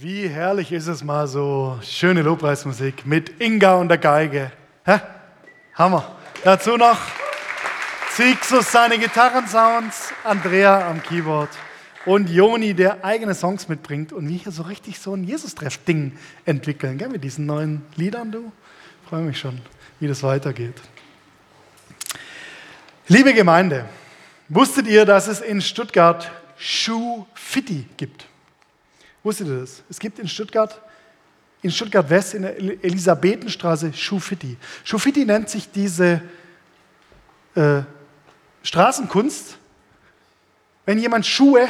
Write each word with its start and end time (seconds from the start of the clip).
Wie 0.00 0.26
herrlich 0.26 0.72
ist 0.72 0.86
es 0.86 1.04
mal 1.04 1.28
so 1.28 1.78
schöne 1.82 2.22
Lobpreismusik 2.22 3.04
mit 3.04 3.42
Inga 3.42 3.74
und 3.74 3.90
der 3.90 3.98
Geige. 3.98 4.50
Hä? 4.86 5.00
Hammer. 5.74 6.16
Dazu 6.42 6.78
noch 6.78 6.96
Zixus 8.14 8.72
seine 8.72 8.98
Gitarrensounds, 8.98 10.14
Andrea 10.24 10.88
am 10.88 11.02
Keyboard 11.02 11.50
und 12.06 12.30
Joni, 12.30 12.72
der 12.72 13.04
eigene 13.04 13.34
Songs 13.34 13.68
mitbringt 13.68 14.14
und 14.14 14.26
wir 14.26 14.38
hier 14.38 14.50
so 14.50 14.62
richtig 14.62 14.98
so 14.98 15.14
ein 15.14 15.24
Jesus-Treff-Ding 15.24 16.16
entwickeln, 16.46 16.96
gell, 16.96 17.10
mit 17.10 17.22
diesen 17.22 17.44
neuen 17.44 17.82
Liedern, 17.94 18.32
du. 18.32 18.50
Freue 19.10 19.20
mich 19.20 19.38
schon, 19.38 19.60
wie 20.00 20.08
das 20.08 20.22
weitergeht. 20.22 20.80
Liebe 23.08 23.34
Gemeinde, 23.34 23.84
wusstet 24.48 24.86
ihr, 24.86 25.04
dass 25.04 25.28
es 25.28 25.42
in 25.42 25.60
Stuttgart 25.60 26.30
Schuh 26.56 27.26
Fitti 27.34 27.84
gibt? 27.98 28.31
Wusstet 29.22 29.48
ihr 29.48 29.60
das? 29.60 29.82
Es 29.88 29.98
gibt 29.98 30.18
in 30.18 30.28
Stuttgart, 30.28 30.80
in 31.62 31.70
Stuttgart 31.70 32.08
West, 32.10 32.34
in 32.34 32.42
der 32.42 32.58
Elisabethenstraße 32.58 33.92
Schuhfitti. 33.92 34.56
Schuhfitti 34.84 35.24
nennt 35.24 35.48
sich 35.48 35.70
diese 35.70 36.22
äh, 37.54 37.82
Straßenkunst, 38.62 39.58
wenn 40.86 40.98
jemand 40.98 41.26
Schuhe 41.26 41.68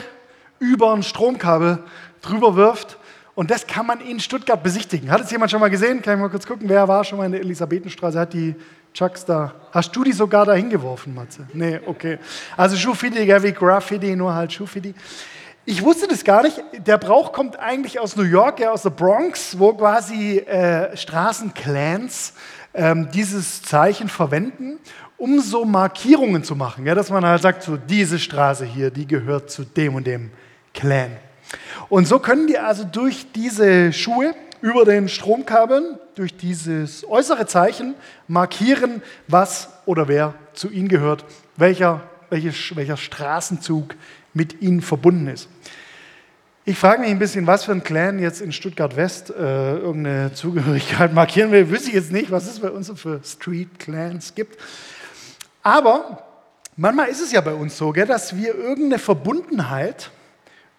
über 0.59 0.95
ein 0.95 1.03
Stromkabel 1.03 1.83
drüber 2.23 2.57
wirft. 2.57 2.99
Und 3.35 3.51
das 3.51 3.67
kann 3.67 3.87
man 3.87 4.01
in 4.01 4.21
Stuttgart 4.21 4.63
besichtigen. 4.63 5.11
Hat 5.11 5.23
es 5.23 5.31
jemand 5.31 5.51
schon 5.51 5.61
mal 5.61 5.71
gesehen? 5.71 6.03
Kann 6.03 6.15
ich 6.15 6.21
mal 6.21 6.29
kurz 6.29 6.47
gucken, 6.47 6.69
wer 6.69 6.87
war 6.87 7.03
schon 7.03 7.19
mal 7.19 7.27
in 7.27 7.33
der 7.33 7.41
Elisabethenstraße? 7.41 8.19
Hat 8.19 8.33
die 8.33 8.55
Chucks 8.93 9.25
da. 9.25 9.55
Hast 9.73 9.95
du 9.97 10.05
die 10.05 10.13
sogar 10.13 10.45
da 10.45 10.53
hingeworfen, 10.53 11.15
Matze? 11.15 11.47
Nee, 11.55 11.81
okay. 11.87 12.19
Also 12.57 12.77
Schuhfitti, 12.77 13.27
wie 13.43 13.53
Graffiti, 13.53 14.15
nur 14.15 14.35
halt 14.35 14.53
Schuhfitti. 14.53 14.95
Ich 15.65 15.81
wusste 15.85 16.09
das 16.09 16.25
gar 16.25 16.43
nicht. 16.43 16.61
Der 16.87 16.99
Brauch 16.99 17.33
kommt 17.33 17.57
eigentlich 17.57 18.01
aus 18.01 18.17
New 18.17 18.25
York, 18.25 18.59
ja, 18.59 18.73
aus 18.73 18.83
der 18.83 18.91
Bronx, 18.91 19.57
wo 19.61 19.73
quasi 19.73 20.39
äh, 20.39 20.97
Straßenclans 20.97 22.33
ähm, 22.75 23.09
dieses 23.15 23.63
Zeichen 23.63 24.09
verwenden, 24.09 24.81
um 25.17 25.39
so 25.39 25.65
Markierungen 25.65 26.43
zu 26.43 26.57
machen. 26.57 26.85
Ja, 26.85 26.97
dass 26.97 27.11
man 27.11 27.25
halt 27.25 27.43
sagt, 27.43 27.63
so 27.63 27.77
diese 27.77 28.19
Straße 28.19 28.65
hier, 28.65 28.91
die 28.91 29.07
gehört 29.07 29.53
zu 29.53 29.63
dem 29.63 29.95
und 29.95 30.05
dem 30.05 30.33
Clan. 30.75 31.17
Und 31.89 32.09
so 32.09 32.19
können 32.19 32.49
die 32.49 32.59
also 32.59 32.83
durch 32.83 33.31
diese 33.33 33.93
Schuhe 33.93 34.35
über 34.63 34.85
den 34.85 35.09
Stromkabeln, 35.09 35.97
durch 36.17 36.37
dieses 36.37 37.09
äußere 37.09 37.47
Zeichen 37.47 37.95
markieren, 38.27 39.01
was 39.29 39.69
oder 39.87 40.09
wer 40.09 40.35
zu 40.55 40.71
ihnen 40.71 40.89
gehört, 40.89 41.25
welcher, 41.57 42.01
welches, 42.31 42.75
welcher 42.75 42.97
Straßenzug 42.97 43.95
mit 44.35 44.61
ihnen 44.63 44.83
verbunden 44.83 45.29
ist. 45.29 45.49
Ich 46.65 46.79
frage 46.79 47.01
mich 47.01 47.11
ein 47.11 47.19
bisschen, 47.19 47.47
was 47.49 47.65
für 47.65 47.73
ein 47.73 47.83
Clan 47.83 48.21
jetzt 48.21 48.41
in 48.41 48.53
Stuttgart 48.53 48.95
West 48.95 49.31
äh, 49.31 49.79
irgendeine 49.79 50.33
Zugehörigkeit 50.33 51.13
markieren 51.15 51.51
will. 51.51 51.69
Wüsste 51.71 51.89
ich 51.89 51.95
jetzt 51.95 52.13
nicht, 52.13 52.31
was 52.31 52.47
es 52.47 52.61
bei 52.61 52.71
uns 52.71 52.87
so 52.87 52.95
für 52.95 53.21
Street-Clans 53.25 54.37
gibt. 54.37 54.61
Aber 55.65 56.23
manchmal 56.77 57.09
ist 57.09 57.21
es 57.21 57.33
ja 57.33 57.41
bei 57.41 57.55
uns 57.55 57.77
so, 57.77 57.91
gell, 57.91 58.07
dass 58.07 58.37
wir 58.37 58.55
irgendeine 58.55 59.01
Verbundenheit 59.01 60.13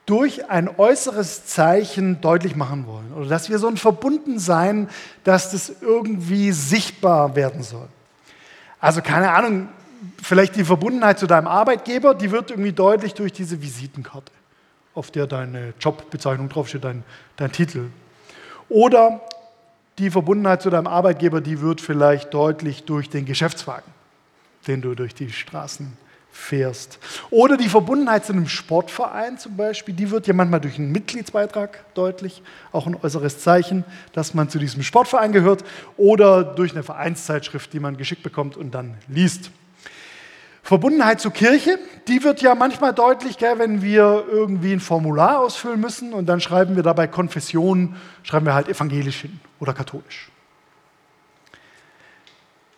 durch 0.06 0.50
ein 0.50 0.70
äußeres 0.70 1.46
Zeichen 1.48 2.22
deutlich 2.22 2.56
machen 2.56 2.88
wollen. 2.88 3.12
Oder 3.14 3.28
dass 3.28 3.50
wir 3.50 3.60
so 3.60 3.68
ein 3.68 3.78
Verbundensein, 3.78 4.90
dass 5.26 5.52
das 5.52 5.72
irgendwie 5.82 6.54
sichtbar 6.54 7.36
werden 7.36 7.62
soll. 7.62 7.88
Also 8.80 9.02
keine 9.02 9.32
Ahnung, 9.32 9.68
vielleicht 10.22 10.56
die 10.56 10.64
Verbundenheit 10.64 11.20
zu 11.20 11.28
deinem 11.28 11.48
Arbeitgeber, 11.48 12.16
die 12.16 12.32
wird 12.32 12.52
irgendwie 12.52 12.72
deutlich 12.72 13.14
durch 13.14 13.34
diese 13.34 13.62
Visitenkarte, 13.62 14.32
auf 14.94 15.12
der 15.12 15.28
deine 15.28 15.74
Jobbezeichnung 15.80 16.50
draufsteht, 16.50 16.84
dein, 16.84 17.04
dein 17.38 17.52
Titel. 17.52 17.90
Oder 18.70 19.22
die 20.00 20.10
Verbundenheit 20.10 20.62
zu 20.62 20.70
deinem 20.70 20.88
Arbeitgeber, 20.88 21.42
die 21.42 21.62
wird 21.62 21.82
vielleicht 21.82 22.34
deutlich 22.34 22.84
durch 22.84 23.10
den 23.10 23.26
Geschäftswagen, 23.26 23.92
den 24.68 24.82
du 24.82 24.96
durch 24.96 25.14
die 25.14 25.32
Straßen 25.32 25.98
fährst. 26.32 26.98
Oder 27.30 27.58
die 27.58 27.70
Verbundenheit 27.70 28.26
zu 28.26 28.34
einem 28.34 28.48
Sportverein 28.48 29.38
zum 29.38 29.56
Beispiel, 29.56 29.94
die 29.94 30.10
wird 30.10 30.26
ja 30.26 30.34
manchmal 30.34 30.60
durch 30.60 30.80
einen 30.80 30.92
Mitgliedsbeitrag 30.92 31.94
deutlich, 31.94 32.42
auch 32.72 32.88
ein 32.88 32.98
äußeres 33.02 33.40
Zeichen, 33.40 33.84
dass 34.14 34.34
man 34.34 34.50
zu 34.50 34.58
diesem 34.58 34.82
Sportverein 34.82 35.32
gehört, 35.32 35.64
oder 35.96 36.44
durch 36.44 36.72
eine 36.72 36.82
Vereinszeitschrift, 36.82 37.72
die 37.72 37.80
man 37.80 37.98
geschickt 37.98 38.24
bekommt 38.24 38.58
und 38.58 38.72
dann 38.72 38.96
liest. 39.08 39.52
Verbundenheit 40.64 41.20
zur 41.20 41.32
Kirche, 41.32 41.78
die 42.08 42.24
wird 42.24 42.42
ja 42.42 42.56
manchmal 42.56 42.94
deutlich, 42.94 43.38
gell, 43.38 43.60
wenn 43.60 43.82
wir 43.82 44.26
irgendwie 44.30 44.72
ein 44.72 44.80
Formular 44.80 45.40
ausfüllen 45.40 45.82
müssen 45.82 46.14
und 46.14 46.26
dann 46.26 46.40
schreiben 46.40 46.78
wir 46.78 46.84
dabei 46.84 47.06
Konfession, 47.06 47.98
schreiben 48.24 48.46
wir 48.46 48.54
halt 48.54 48.70
evangelisch 48.70 49.22
hin 49.22 49.42
oder 49.60 49.74
katholisch. 49.74 50.30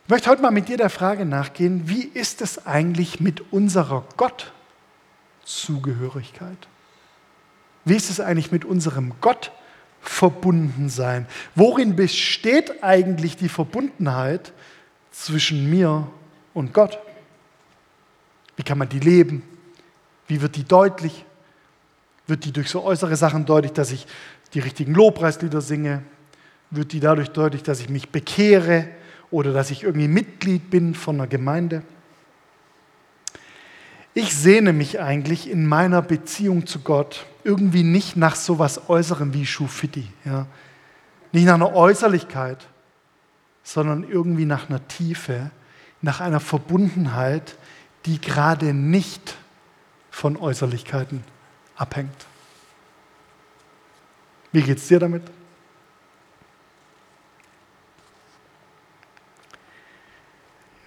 Ich 0.04 0.10
möchte 0.10 0.32
heute 0.32 0.42
mal 0.42 0.52
mit 0.52 0.68
dir 0.68 0.78
der 0.78 0.90
Frage 0.90 1.26
nachgehen, 1.26 1.88
wie 1.88 2.04
ist 2.04 2.42
es 2.42 2.66
eigentlich 2.66 3.20
mit 3.20 3.54
unserer 3.54 4.04
Gottzugehörigkeit? 4.18 6.68
Wie 7.86 7.96
ist 7.96 8.10
es 8.10 8.20
eigentlich 8.20 8.52
mit 8.52 8.66
unserem 8.66 9.14
Gott 9.22 9.52
verbunden 10.02 10.90
sein? 10.90 11.28
Worin 11.54 11.96
besteht 11.96 12.84
eigentlich 12.84 13.38
die 13.38 13.50
Verbundenheit 13.50 14.54
zwischen 15.12 15.70
mir 15.70 16.08
und 16.56 16.74
Gott? 16.74 16.98
Kann 18.66 18.78
man 18.78 18.90
die 18.90 19.00
leben? 19.00 19.44
Wie 20.28 20.42
wird 20.42 20.56
die 20.56 20.64
deutlich? 20.64 21.24
Wird 22.28 22.46
die 22.46 22.52
durch 22.52 22.70
so 22.70 22.84
äußere 22.84 23.16
Sachen 23.16 23.46
deutlich, 23.46 23.74
dass 23.74 23.92
ich 23.92 24.08
die 24.54 24.60
richtigen 24.60 24.94
Lobpreislieder 24.94 25.62
singe? 25.62 26.02
Wird 26.72 26.92
die 26.92 27.00
dadurch 27.00 27.30
deutlich, 27.30 27.64
dass 27.64 27.80
ich 27.80 27.90
mich 27.90 28.10
bekehre 28.10 28.88
oder 29.32 29.54
dass 29.54 29.70
ich 29.70 29.84
irgendwie 29.84 30.08
Mitglied 30.08 30.70
bin 30.70 30.96
von 30.96 31.16
einer 31.16 31.28
Gemeinde? 31.28 31.84
Ich 34.14 34.34
sehne 34.34 34.74
mich 34.74 35.00
eigentlich 35.02 35.50
in 35.50 35.68
meiner 35.68 36.02
Beziehung 36.02 36.66
zu 36.66 36.80
Gott 36.80 37.26
irgendwie 37.44 37.84
nicht 37.84 38.16
nach 38.16 38.36
so 38.36 38.54
etwas 38.56 38.90
Äußerem 38.90 39.34
wie 39.34 39.46
Schuhfitti. 39.46 40.08
Ja? 40.24 40.48
Nicht 41.32 41.46
nach 41.46 41.56
einer 41.56 41.76
Äußerlichkeit, 41.76 42.66
sondern 43.62 44.10
irgendwie 44.10 44.46
nach 44.46 44.70
einer 44.70 44.88
Tiefe, 44.88 45.52
nach 46.02 46.22
einer 46.22 46.40
Verbundenheit, 46.40 47.58
die 48.06 48.22
gerade 48.22 48.74
nicht 48.74 49.36
von 50.12 50.38
Äußerlichkeiten 50.38 51.24
abhängt. 51.76 52.26
Wie 54.52 54.62
geht 54.62 54.78
es 54.78 54.88
dir 54.88 55.00
damit? 55.00 55.24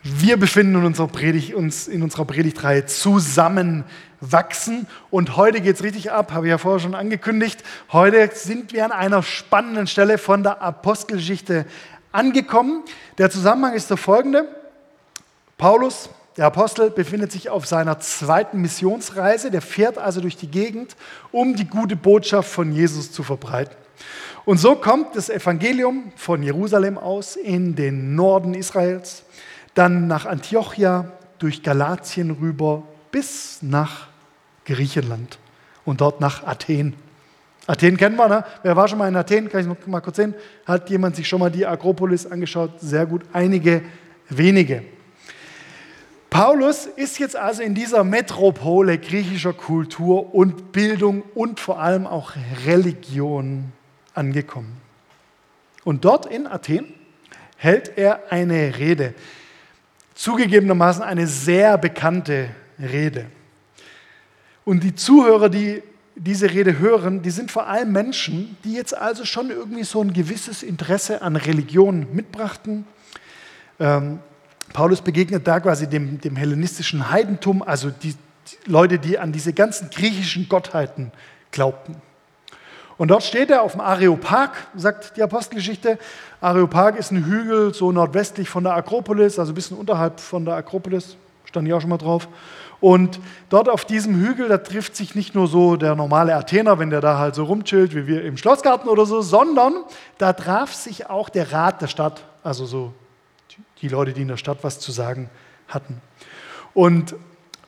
Wir 0.03 0.39
befinden 0.39 0.77
in 0.77 0.85
unserer 0.87 1.09
Predigt, 1.09 1.53
uns 1.53 1.87
in 1.87 2.03
unserer 2.03 2.25
Predigtreihe 2.25 2.87
zusammenwachsen 2.87 4.87
und 5.11 5.37
heute 5.37 5.61
geht 5.61 5.77
es 5.77 5.83
richtig 5.83 6.13
ab, 6.13 6.33
habe 6.33 6.47
ich 6.47 6.51
ja 6.51 6.57
vorher 6.57 6.81
schon 6.81 6.95
angekündigt. 6.95 7.63
Heute 7.93 8.31
sind 8.33 8.73
wir 8.73 8.87
an 8.87 8.93
einer 8.93 9.23
spannenden 9.23 9.87
Stelle 9.87 10.17
von 10.17 10.43
der 10.43 10.63
Apostelgeschichte 10.63 11.67
angekommen. 12.11 12.85
Der 13.19 13.29
Zusammenhang 13.29 13.75
ist 13.75 13.91
der 13.91 13.99
folgende. 13.99 14.49
Paulus 15.59 16.09
der 16.37 16.47
Apostel 16.47 16.91
befindet 16.91 17.33
sich 17.33 17.51
auf 17.51 17.67
seiner 17.67 17.99
zweiten 17.99 18.61
Missionsreise. 18.61 19.51
Der 19.51 19.63
fährt 19.63 19.99
also 19.99 20.21
durch 20.21 20.37
die 20.37 20.51
Gegend, 20.51 20.97
um 21.33 21.57
die 21.57 21.67
gute 21.67 21.97
Botschaft 21.97 22.51
von 22.51 22.73
Jesus 22.73 23.11
zu 23.11 23.23
verbreiten. 23.23 23.75
Und 24.45 24.59
so 24.59 24.77
kommt 24.77 25.17
das 25.17 25.29
Evangelium 25.29 26.13
von 26.17 26.43
Jerusalem 26.43 26.97
aus 26.97 27.37
in 27.37 27.75
den 27.75 28.15
Norden 28.15 28.55
Israels, 28.55 29.25
dann 29.75 30.07
nach 30.07 30.27
Antiochia, 30.27 31.13
durch 31.39 31.63
Galatien 31.63 32.31
rüber 32.33 32.83
bis 33.13 33.59
nach 33.63 34.09
Griechenland 34.65 35.39
und 35.85 36.01
dort 36.01 36.21
nach 36.21 36.47
Athen. 36.47 36.95
Athen 37.67 37.97
kennen 37.97 38.17
wir, 38.17 38.29
ne? 38.29 38.45
Wer 38.63 38.75
war 38.75 38.89
schon 38.89 38.99
mal 38.99 39.09
in 39.09 39.17
Athen? 39.17 39.49
Kann 39.49 39.61
ich 39.61 39.87
mal 39.87 40.01
kurz 40.01 40.17
sehen? 40.17 40.35
Hat 40.65 40.89
jemand 40.89 41.17
sich 41.17 41.29
schon 41.29 41.41
mal 41.41 41.51
die 41.51 41.67
Akropolis 41.67 42.27
angeschaut? 42.27 42.81
Sehr 42.81 43.07
gut, 43.07 43.23
einige 43.33 43.83
wenige. 44.29 44.83
Paulus 46.31 46.87
ist 46.87 47.19
jetzt 47.19 47.37
also 47.37 47.63
in 47.63 47.75
dieser 47.75 48.05
Metropole 48.05 48.99
griechischer 48.99 49.55
Kultur 49.55 50.35
und 50.35 50.73
Bildung 50.73 51.23
und 51.35 51.59
vor 51.59 51.81
allem 51.81 52.07
auch 52.07 52.33
Religion 52.67 53.73
angekommen. 54.15 54.77
Und 55.85 56.05
dort 56.05 56.27
in 56.27 56.47
Athen 56.47 56.93
hält 57.57 57.97
er 57.97 58.31
eine 58.31 58.79
Rede, 58.79 59.15
zugegebenermaßen 60.15 61.03
eine 61.03 61.27
sehr 61.27 61.79
bekannte 61.79 62.51
Rede. 62.79 63.27
Und 64.65 64.85
die 64.85 64.95
Zuhörer, 64.95 65.49
die 65.49 65.83
diese 66.15 66.51
Rede 66.51 66.79
hören, 66.79 67.23
die 67.23 67.31
sind 67.31 67.51
vor 67.51 67.69
allem 67.69 67.93
Menschen, 67.93 68.57
die 68.65 68.75
jetzt 68.75 68.95
also 68.97 69.25
schon 69.25 69.51
irgendwie 69.51 69.85
so 69.85 70.03
ein 70.03 70.13
gewisses 70.13 70.63
Interesse 70.63 71.23
an 71.23 71.37
Religion 71.37 72.07
mitbrachten. 72.13 72.85
Ähm, 73.81 74.19
Paulus 74.73 75.01
begegnet 75.01 75.47
da 75.47 75.61
quasi 75.61 75.89
dem, 75.89 76.21
dem 76.21 76.37
hellenistischen 76.37 77.11
Heidentum, 77.11 77.63
also 77.63 77.91
die, 77.91 78.15
die 78.15 78.71
Leute, 78.71 78.99
die 78.99 79.19
an 79.19 79.33
diese 79.33 79.53
ganzen 79.53 79.91
griechischen 79.91 80.49
Gottheiten 80.49 81.13
glaubten. 81.51 81.97
Und 82.99 83.09
dort 83.09 83.23
steht 83.23 83.51
er 83.51 83.63
auf 83.63 83.73
dem 83.73 83.81
Areopag, 83.81 84.51
sagt 84.75 85.17
die 85.17 85.23
Apostelgeschichte. 85.23 85.99
Areopag 86.41 86.97
ist 86.97 87.13
ein 87.13 87.25
Hügel 87.25 87.73
so 87.73 87.93
nordwestlich 87.93 88.49
von 88.49 88.65
der 88.65 88.75
Akropolis, 88.75 89.39
also 89.39 89.53
ein 89.53 89.55
bisschen 89.55 89.77
unterhalb 89.77 90.19
von 90.19 90.45
der 90.45 90.55
Akropolis, 90.55 91.17
stand 91.45 91.69
ich 91.69 91.75
auch 91.75 91.81
schon 91.81 91.91
mal 91.91 91.99
drauf. 91.99 92.29
Und 92.81 93.21
dort 93.51 93.69
auf 93.69 93.85
diesem 93.85 94.17
Hügel, 94.17 94.49
da 94.49 94.59
trifft 94.59 94.97
sich 94.97 95.15
nicht 95.15 95.35
nur 95.35 95.47
so 95.47 95.77
der 95.77 95.95
normale 95.95 96.35
Athener, 96.35 96.79
wenn 96.79 96.91
der 96.91 97.01
da 97.01 97.19
halt 97.19 97.37
so 97.37 97.45
rumchillt, 97.45 97.95
wie 97.95 98.07
wir 98.07 98.25
im 98.25 98.37
Schlossgarten 98.37 98.89
oder 98.89 99.07
so, 99.07 99.21
sondern 99.21 99.75
da 100.19 100.33
traf 100.33 100.75
sich 100.75 101.09
auch 101.09 101.29
der 101.29 101.53
Rat 101.53 101.81
der 101.81 101.89
Stadt, 101.89 102.25
also 102.43 102.67
so 102.67 102.93
die 103.81 103.89
Leute, 103.89 104.13
die 104.13 104.23
in 104.23 104.29
der 104.29 104.37
Stadt 104.37 104.59
was 104.63 104.81
zu 104.81 104.93
sagen 104.93 105.31
hatten. 105.69 106.01
Und 106.75 107.15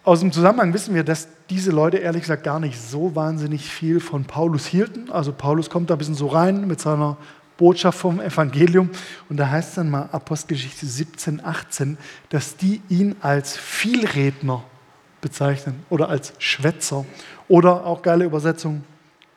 aus 0.02 0.20
dem 0.20 0.32
Zusammenhang 0.32 0.72
wissen 0.72 0.94
wir, 0.94 1.04
dass 1.04 1.28
diese 1.50 1.70
Leute 1.70 1.98
ehrlich 1.98 2.22
gesagt 2.22 2.44
gar 2.44 2.60
nicht 2.60 2.80
so 2.80 3.14
wahnsinnig 3.14 3.68
viel 3.68 4.00
von 4.00 4.24
Paulus 4.24 4.66
hielten. 4.66 5.10
Also 5.10 5.32
Paulus 5.32 5.68
kommt 5.68 5.90
da 5.90 5.94
ein 5.94 5.98
bisschen 5.98 6.14
so 6.14 6.28
rein 6.28 6.66
mit 6.66 6.80
seiner 6.80 7.16
Botschaft 7.58 7.98
vom 7.98 8.20
Evangelium. 8.20 8.88
Und 9.28 9.36
da 9.36 9.50
heißt 9.50 9.70
es 9.70 9.74
dann 9.74 9.90
mal 9.90 10.08
Apostelgeschichte 10.12 10.86
17, 10.86 11.44
18, 11.44 11.98
dass 12.30 12.56
die 12.56 12.80
ihn 12.88 13.16
als 13.20 13.56
Vielredner 13.56 14.64
bezeichnen 15.20 15.84
oder 15.90 16.08
als 16.08 16.32
Schwätzer 16.38 17.04
oder 17.48 17.84
auch 17.84 18.00
geile 18.00 18.24
Übersetzung, 18.24 18.84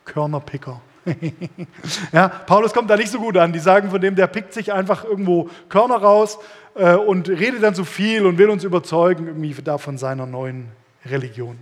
Körnerpicker. 0.06 0.80
ja, 2.12 2.28
Paulus 2.28 2.74
kommt 2.74 2.90
da 2.90 2.96
nicht 2.96 3.12
so 3.12 3.20
gut 3.20 3.38
an. 3.38 3.54
Die 3.54 3.60
sagen 3.60 3.90
von 3.90 4.02
dem, 4.02 4.16
der 4.16 4.28
pickt 4.28 4.54
sich 4.54 4.72
einfach 4.72 5.04
irgendwo 5.04 5.50
Körner 5.70 5.98
raus 5.98 6.40
äh, 6.76 6.96
und 6.96 7.30
redet 7.30 7.64
dann 7.64 7.76
so 7.76 7.84
viel 7.84 8.26
und 8.26 8.38
will 8.38 8.50
uns 8.50 8.64
überzeugen 8.64 9.28
irgendwie 9.28 9.54
da 9.62 9.78
von 9.78 9.98
seiner 9.98 10.26
neuen 10.26 10.68
Religion. 11.06 11.58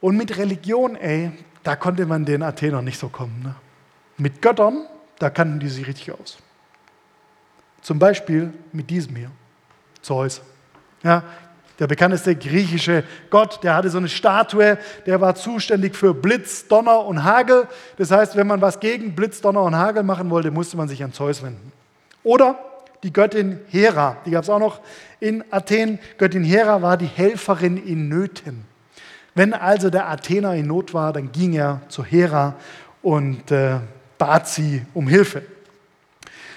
Und 0.00 0.16
mit 0.16 0.36
Religion, 0.36 0.96
ey, 0.96 1.32
da 1.62 1.76
konnte 1.76 2.06
man 2.06 2.24
den 2.24 2.42
Athenern 2.42 2.84
nicht 2.84 2.98
so 2.98 3.08
kommen. 3.08 3.40
Ne? 3.42 3.54
Mit 4.16 4.42
Göttern, 4.42 4.86
da 5.18 5.30
kannten 5.30 5.60
die 5.60 5.68
sich 5.68 5.86
richtig 5.86 6.12
aus. 6.12 6.38
Zum 7.82 7.98
Beispiel 7.98 8.52
mit 8.72 8.90
diesem 8.90 9.16
hier, 9.16 9.30
Zeus. 10.00 10.40
Ja, 11.02 11.24
der 11.78 11.86
bekannteste 11.86 12.36
griechische 12.36 13.04
Gott, 13.30 13.62
der 13.62 13.74
hatte 13.74 13.90
so 13.90 13.98
eine 13.98 14.08
Statue, 14.08 14.78
der 15.06 15.20
war 15.20 15.34
zuständig 15.34 15.96
für 15.96 16.14
Blitz, 16.14 16.66
Donner 16.68 17.04
und 17.04 17.24
Hagel. 17.24 17.66
Das 17.96 18.10
heißt, 18.10 18.36
wenn 18.36 18.46
man 18.46 18.60
was 18.60 18.80
gegen 18.80 19.14
Blitz, 19.14 19.40
Donner 19.40 19.62
und 19.62 19.76
Hagel 19.76 20.02
machen 20.02 20.30
wollte, 20.30 20.50
musste 20.50 20.76
man 20.76 20.88
sich 20.88 21.02
an 21.02 21.12
Zeus 21.12 21.42
wenden. 21.42 21.72
Oder 22.22 22.58
die 23.02 23.12
Göttin 23.12 23.60
Hera, 23.68 24.16
die 24.24 24.30
gab 24.30 24.44
es 24.44 24.50
auch 24.50 24.58
noch 24.58 24.80
in 25.18 25.44
Athen. 25.50 25.98
Göttin 26.18 26.44
Hera 26.44 26.82
war 26.82 26.96
die 26.96 27.06
Helferin 27.06 27.76
in 27.76 28.08
Nöten. 28.08 28.64
Wenn 29.34 29.54
also 29.54 29.90
der 29.90 30.08
Athener 30.08 30.54
in 30.54 30.66
Not 30.66 30.94
war, 30.94 31.12
dann 31.12 31.32
ging 31.32 31.54
er 31.54 31.80
zu 31.88 32.04
Hera 32.04 32.54
und 33.02 33.50
äh, 33.50 33.78
bat 34.18 34.46
sie 34.46 34.82
um 34.94 35.08
Hilfe. 35.08 35.42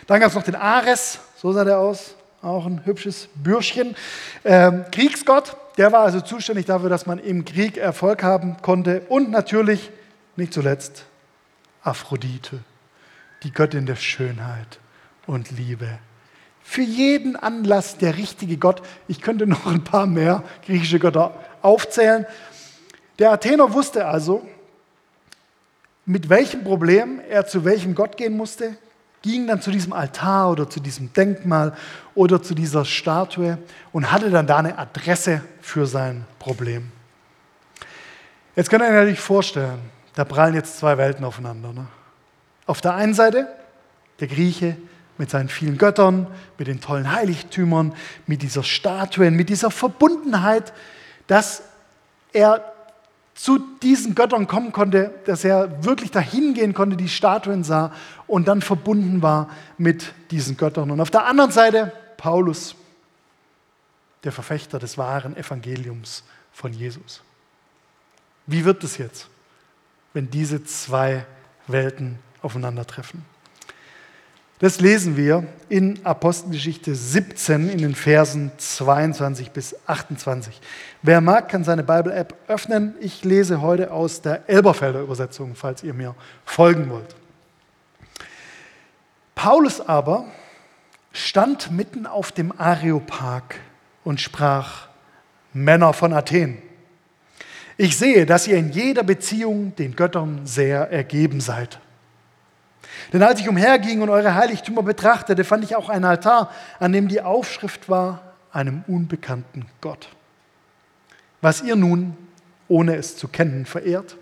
Dann 0.07 0.19
gab 0.19 0.29
es 0.29 0.35
noch 0.35 0.44
den 0.44 0.56
Ares, 0.56 1.19
so 1.38 1.51
sah 1.51 1.63
der 1.63 1.79
aus, 1.79 2.15
auch 2.45 2.65
ein 2.65 2.86
hübsches 2.86 3.27
Bürschchen. 3.36 3.95
Ähm, 4.44 4.86
Kriegsgott, 4.92 5.57
der 5.77 5.92
war 5.92 6.01
also 6.01 6.21
zuständig 6.21 6.65
dafür, 6.65 6.89
dass 6.89 7.06
man 7.06 7.19
im 7.19 7.44
Krieg 7.44 7.77
Erfolg 7.77 8.24
haben 8.24 8.57
konnte. 8.62 9.01
Und 9.09 9.31
natürlich, 9.31 9.92
nicht 10.36 10.53
zuletzt, 10.53 11.06
Aphrodite, 11.81 12.59
die 13.44 13.51
Göttin 13.51 13.86
der 13.86 13.95
Schönheit 13.95 14.80
und 15.27 15.51
Liebe. 15.51 16.00
Für 16.63 16.81
jeden 16.81 17.36
Anlass 17.36 17.97
der 17.97 18.18
richtige 18.18 18.57
Gott. 18.57 18.81
Ich 19.07 19.21
könnte 19.21 19.45
noch 19.45 19.68
ein 19.68 19.83
paar 19.83 20.07
mehr 20.07 20.44
griechische 20.65 21.00
Götter 21.00 21.38
aufzählen. 21.62 22.25
Der 23.19 23.31
Athener 23.31 23.74
wusste 23.74 24.07
also, 24.07 24.48
mit 26.06 26.30
welchem 26.30 26.63
Problem 26.63 27.21
er 27.30 27.45
zu 27.45 27.65
welchem 27.65 27.95
Gott 27.95 28.18
gehen 28.18 28.36
musste, 28.36 28.77
ging 29.31 29.48
dann 29.48 29.60
zu 29.60 29.72
diesem 29.72 29.92
Altar 29.92 30.51
oder 30.51 30.69
zu 30.69 30.80
diesem 30.80 31.12
Denkmal 31.12 31.74
oder 32.13 32.42
zu 32.42 32.54
dieser 32.54 32.86
Statue 32.86 33.57
und 33.92 34.12
hatte 34.12 34.30
dann 34.30 34.45
da 34.45 34.57
eine 34.57 34.77
Adresse 34.77 35.42
für 35.62 35.88
sein 35.88 36.25
Problem. 36.38 36.92
Jetzt 38.56 38.69
könnt 38.69 38.83
ihr 38.83 38.88
euch 38.88 38.94
natürlich 38.94 39.19
vorstellen, 39.19 39.80
da 40.13 40.24
prallen 40.24 40.54
jetzt 40.54 40.77
zwei 40.77 40.98
Welten 40.98 41.25
aufeinander. 41.25 41.74
Ne? 41.74 41.88
Auf 42.68 42.81
der 42.81 42.94
einen 42.94 43.16
Seite 43.16 43.48
der 44.19 44.27
Grieche 44.27 44.77
mit 45.18 45.30
seinen 45.30 45.50
vielen 45.50 45.77
Göttern, 45.77 46.27
mit 46.57 46.68
den 46.68 46.80
tollen 46.80 47.12
Heiligtümern, 47.12 47.94
mit 48.27 48.44
dieser 48.44 48.63
Statuen, 48.63 49.36
mit 49.36 49.50
dieser 49.50 49.72
Verbundenheit, 49.72 50.72
dass 51.27 51.63
er 52.31 52.75
zu 53.36 53.60
diesen 53.84 54.16
Göttern 54.16 54.48
kommen 54.48 54.72
konnte, 54.72 55.14
dass 55.26 55.44
er 55.44 55.84
wirklich 55.84 56.10
dahin 56.10 56.54
gehen 56.54 56.74
konnte, 56.74 56.96
die 56.96 57.10
Statuen 57.10 57.66
sah 57.66 57.94
und 58.28 58.48
dann 58.48 58.62
verbunden 58.62 59.22
war 59.22 59.50
mit 59.78 60.14
diesen 60.32 60.56
Göttern. 60.56 60.90
Und 60.90 61.02
auf 61.02 61.12
der 61.12 61.26
anderen 61.26 61.52
Seite 61.52 61.92
Paulus, 62.16 62.76
der 64.24 64.32
Verfechter 64.32 64.80
des 64.80 64.98
wahren 64.98 65.36
Evangeliums 65.36 66.24
von 66.54 66.72
Jesus. 66.72 67.22
Wie 68.48 68.64
wird 68.64 68.84
es 68.86 68.98
jetzt, 68.98 69.28
wenn 70.14 70.30
diese 70.30 70.64
zwei 70.64 71.26
Welten 71.68 72.20
aufeinandertreffen? 72.42 73.35
Das 74.60 74.80
lesen 74.80 75.18
wir 75.18 75.46
in 75.68 76.00
Apostelgeschichte 76.06 76.96
17 76.96 77.69
in 77.69 77.80
den 77.80 77.94
Versen 77.94 78.52
22 78.57 79.52
bis 79.52 79.75
28. 79.86 80.62
Wer 81.02 81.19
mag, 81.19 81.50
kann 81.50 81.66
seine 81.66 81.84
Bible-App 81.84 82.34
öffnen. 82.48 82.96
Ich 83.02 83.25
lese 83.25 83.62
heute 83.62 83.92
aus 83.92 84.22
der 84.22 84.48
Elberfelder 84.48 85.02
Übersetzung, 85.02 85.56
falls 85.56 85.84
ihr 85.84 85.94
mir 85.94 86.16
folgen 86.46 86.90
wollt. 86.90 87.16
Paulus 89.36 89.81
aber 89.81 90.25
stand 91.12 91.72
mitten 91.72 92.08
auf 92.08 92.31
dem 92.31 92.58
Areopag 92.58 93.56
und 94.06 94.22
sprach, 94.22 94.88
Männer 95.51 95.92
von 95.92 96.13
Athen, 96.13 96.60
ich 97.75 97.98
sehe, 97.98 98.25
dass 98.25 98.48
ihr 98.48 98.56
in 98.56 98.72
jeder 98.72 99.04
Beziehung 99.04 99.75
den 99.75 99.98
Göttern 99.98 100.46
sehr 100.46 100.90
ergeben 100.92 101.42
seid. 101.42 101.80
Denn 103.13 103.24
als 103.24 103.39
ich 103.39 103.50
umherging 103.50 104.01
und 104.01 104.09
eure 104.09 104.36
Heiligtümer 104.36 104.83
betrachtete, 104.83 105.44
fand 105.44 105.63
ich 105.63 105.75
auch 105.75 105.89
einen 105.89 106.06
Altar, 106.06 106.51
an 106.80 106.92
dem 106.92 107.07
die 107.07 107.21
Aufschrift 107.21 107.89
war, 107.89 108.33
einem 108.51 108.83
unbekannten 108.88 109.65
Gott. 109.81 110.09
Was 111.42 111.62
ihr 111.62 111.75
nun, 111.75 112.18
ohne 112.68 112.95
es 112.95 113.18
zu 113.18 113.27
kennen, 113.27 113.65
verehrt, 113.65 114.18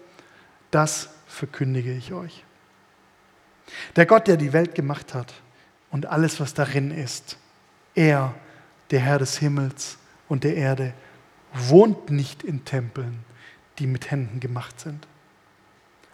das 0.72 1.10
verkündige 1.28 1.94
ich 1.94 2.14
euch. 2.14 2.44
Der 3.96 4.06
Gott, 4.06 4.28
der 4.28 4.38
die 4.38 4.54
Welt 4.54 4.76
gemacht 4.76 5.14
hat 5.14 5.34
und 5.92 6.08
alles, 6.08 6.40
was 6.40 6.54
darin 6.54 6.92
ist, 6.92 7.38
er, 7.96 8.34
der 8.92 9.00
Herr 9.00 9.20
des 9.20 9.38
Himmels 9.38 9.98
und 10.28 10.44
der 10.44 10.56
Erde, 10.56 10.94
wohnt 11.54 12.10
nicht 12.10 12.44
in 12.44 12.66
Tempeln, 12.66 13.24
die 13.80 13.88
mit 13.88 14.12
Händen 14.12 14.40
gemacht 14.40 14.80
sind. 14.80 15.08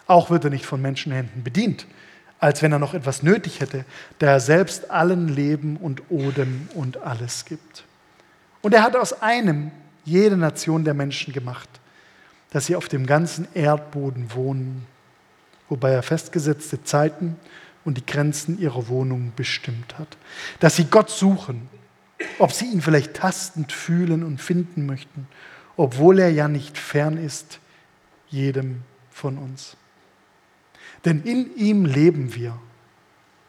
Auch 0.08 0.30
wird 0.30 0.44
er 0.44 0.50
nicht 0.50 0.66
von 0.66 0.82
Menschenhänden 0.82 1.44
bedient, 1.44 1.88
als 2.40 2.62
wenn 2.62 2.72
er 2.72 2.80
noch 2.80 2.94
etwas 2.94 3.22
nötig 3.22 3.60
hätte, 3.60 3.86
der 4.22 4.32
er 4.32 4.40
selbst 4.40 4.90
allen 4.92 5.28
Leben 5.28 5.78
und 5.78 6.04
Odem 6.10 6.70
und 6.74 6.98
alles 6.98 7.46
gibt. 7.46 7.84
Und 8.62 8.74
er 8.74 8.84
hat 8.84 8.96
aus 8.96 9.22
einem 9.22 9.72
jede 10.06 10.38
Nation 10.38 10.84
der 10.84 10.94
Menschen 10.94 11.34
gemacht, 11.34 11.70
dass 12.52 12.66
sie 12.66 12.76
auf 12.76 12.88
dem 12.88 13.06
ganzen 13.06 13.48
Erdboden 13.54 14.34
wohnen, 14.34 14.86
wobei 15.68 15.92
er 15.92 16.02
festgesetzte 16.02 16.84
Zeiten 16.84 17.36
und 17.86 17.98
die 17.98 18.06
Grenzen 18.06 18.60
ihrer 18.60 18.88
Wohnung 18.88 19.34
bestimmt 19.36 19.98
hat. 19.98 20.18
Dass 20.60 20.76
sie 20.76 20.86
Gott 20.86 21.10
suchen, 21.10 21.70
ob 22.40 22.52
sie 22.52 22.66
ihn 22.66 22.82
vielleicht 22.82 23.14
tastend 23.14 23.72
fühlen 23.72 24.24
und 24.24 24.42
finden 24.42 24.86
möchten, 24.86 25.28
obwohl 25.78 26.20
er 26.20 26.32
ja 26.32 26.48
nicht 26.48 26.78
fern 26.78 27.18
ist 27.18 27.60
jedem 28.30 28.82
von 29.12 29.38
uns. 29.38 29.78
Denn 31.06 31.24
in 31.24 31.56
ihm 31.56 31.86
leben 31.86 32.36
wir 32.36 32.60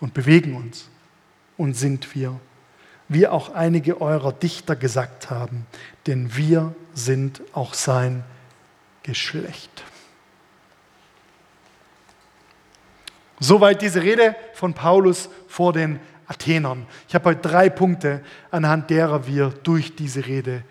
und 0.00 0.14
bewegen 0.14 0.54
uns 0.54 0.88
und 1.56 1.74
sind 1.74 2.14
wir, 2.14 2.38
wie 3.08 3.26
auch 3.26 3.52
einige 3.54 4.00
eurer 4.00 4.32
Dichter 4.32 4.76
gesagt 4.76 5.30
haben, 5.30 5.66
denn 6.06 6.36
wir 6.36 6.74
sind 6.94 7.42
auch 7.52 7.74
sein 7.74 8.24
Geschlecht. 9.02 9.84
Soweit 13.40 13.82
diese 13.82 14.02
Rede 14.02 14.36
von 14.52 14.74
Paulus 14.74 15.28
vor 15.48 15.72
den 15.72 15.98
Athenern. 16.26 16.86
Ich 17.08 17.14
habe 17.14 17.30
heute 17.30 17.40
drei 17.40 17.68
Punkte, 17.68 18.22
anhand 18.50 18.90
derer 18.90 19.26
wir 19.26 19.48
durch 19.48 19.96
diese 19.96 20.26
Rede 20.26 20.62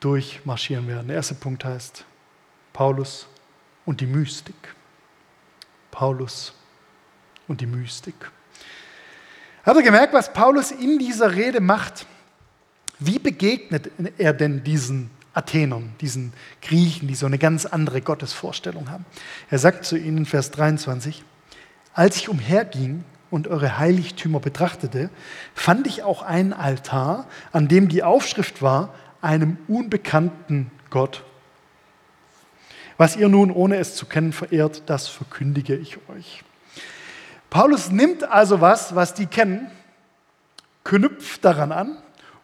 durchmarschieren 0.00 0.86
werden. 0.88 1.06
Der 1.06 1.16
erste 1.16 1.34
Punkt 1.34 1.64
heißt 1.64 2.04
Paulus 2.72 3.26
und 3.86 4.00
die 4.02 4.06
Mystik. 4.06 4.75
Paulus 5.96 6.52
und 7.48 7.62
die 7.62 7.66
Mystik. 7.66 8.30
Habt 9.64 9.78
ihr 9.78 9.82
gemerkt, 9.82 10.12
was 10.12 10.30
Paulus 10.30 10.70
in 10.70 10.98
dieser 10.98 11.34
Rede 11.34 11.60
macht? 11.60 12.04
Wie 12.98 13.18
begegnet 13.18 13.90
er 14.18 14.34
denn 14.34 14.62
diesen 14.62 15.08
Athenern, 15.32 15.94
diesen 16.02 16.34
Griechen, 16.60 17.08
die 17.08 17.14
so 17.14 17.24
eine 17.24 17.38
ganz 17.38 17.64
andere 17.64 18.02
Gottesvorstellung 18.02 18.90
haben? 18.90 19.06
Er 19.48 19.58
sagt 19.58 19.86
zu 19.86 19.96
ihnen, 19.96 20.26
Vers 20.26 20.50
23, 20.50 21.24
Als 21.94 22.16
ich 22.16 22.28
umherging 22.28 23.02
und 23.30 23.48
eure 23.48 23.78
Heiligtümer 23.78 24.38
betrachtete, 24.38 25.08
fand 25.54 25.86
ich 25.86 26.02
auch 26.02 26.20
einen 26.20 26.52
Altar, 26.52 27.26
an 27.52 27.68
dem 27.68 27.88
die 27.88 28.02
Aufschrift 28.02 28.60
war, 28.60 28.94
einem 29.22 29.56
unbekannten 29.66 30.70
Gott. 30.90 31.24
Was 32.98 33.16
ihr 33.16 33.28
nun, 33.28 33.50
ohne 33.50 33.76
es 33.76 33.94
zu 33.94 34.06
kennen, 34.06 34.32
verehrt, 34.32 34.84
das 34.86 35.08
verkündige 35.08 35.76
ich 35.76 35.98
euch. 36.08 36.42
Paulus 37.50 37.90
nimmt 37.90 38.24
also 38.24 38.60
was, 38.60 38.94
was 38.94 39.14
die 39.14 39.26
kennen, 39.26 39.70
knüpft 40.84 41.44
daran 41.44 41.72
an 41.72 41.98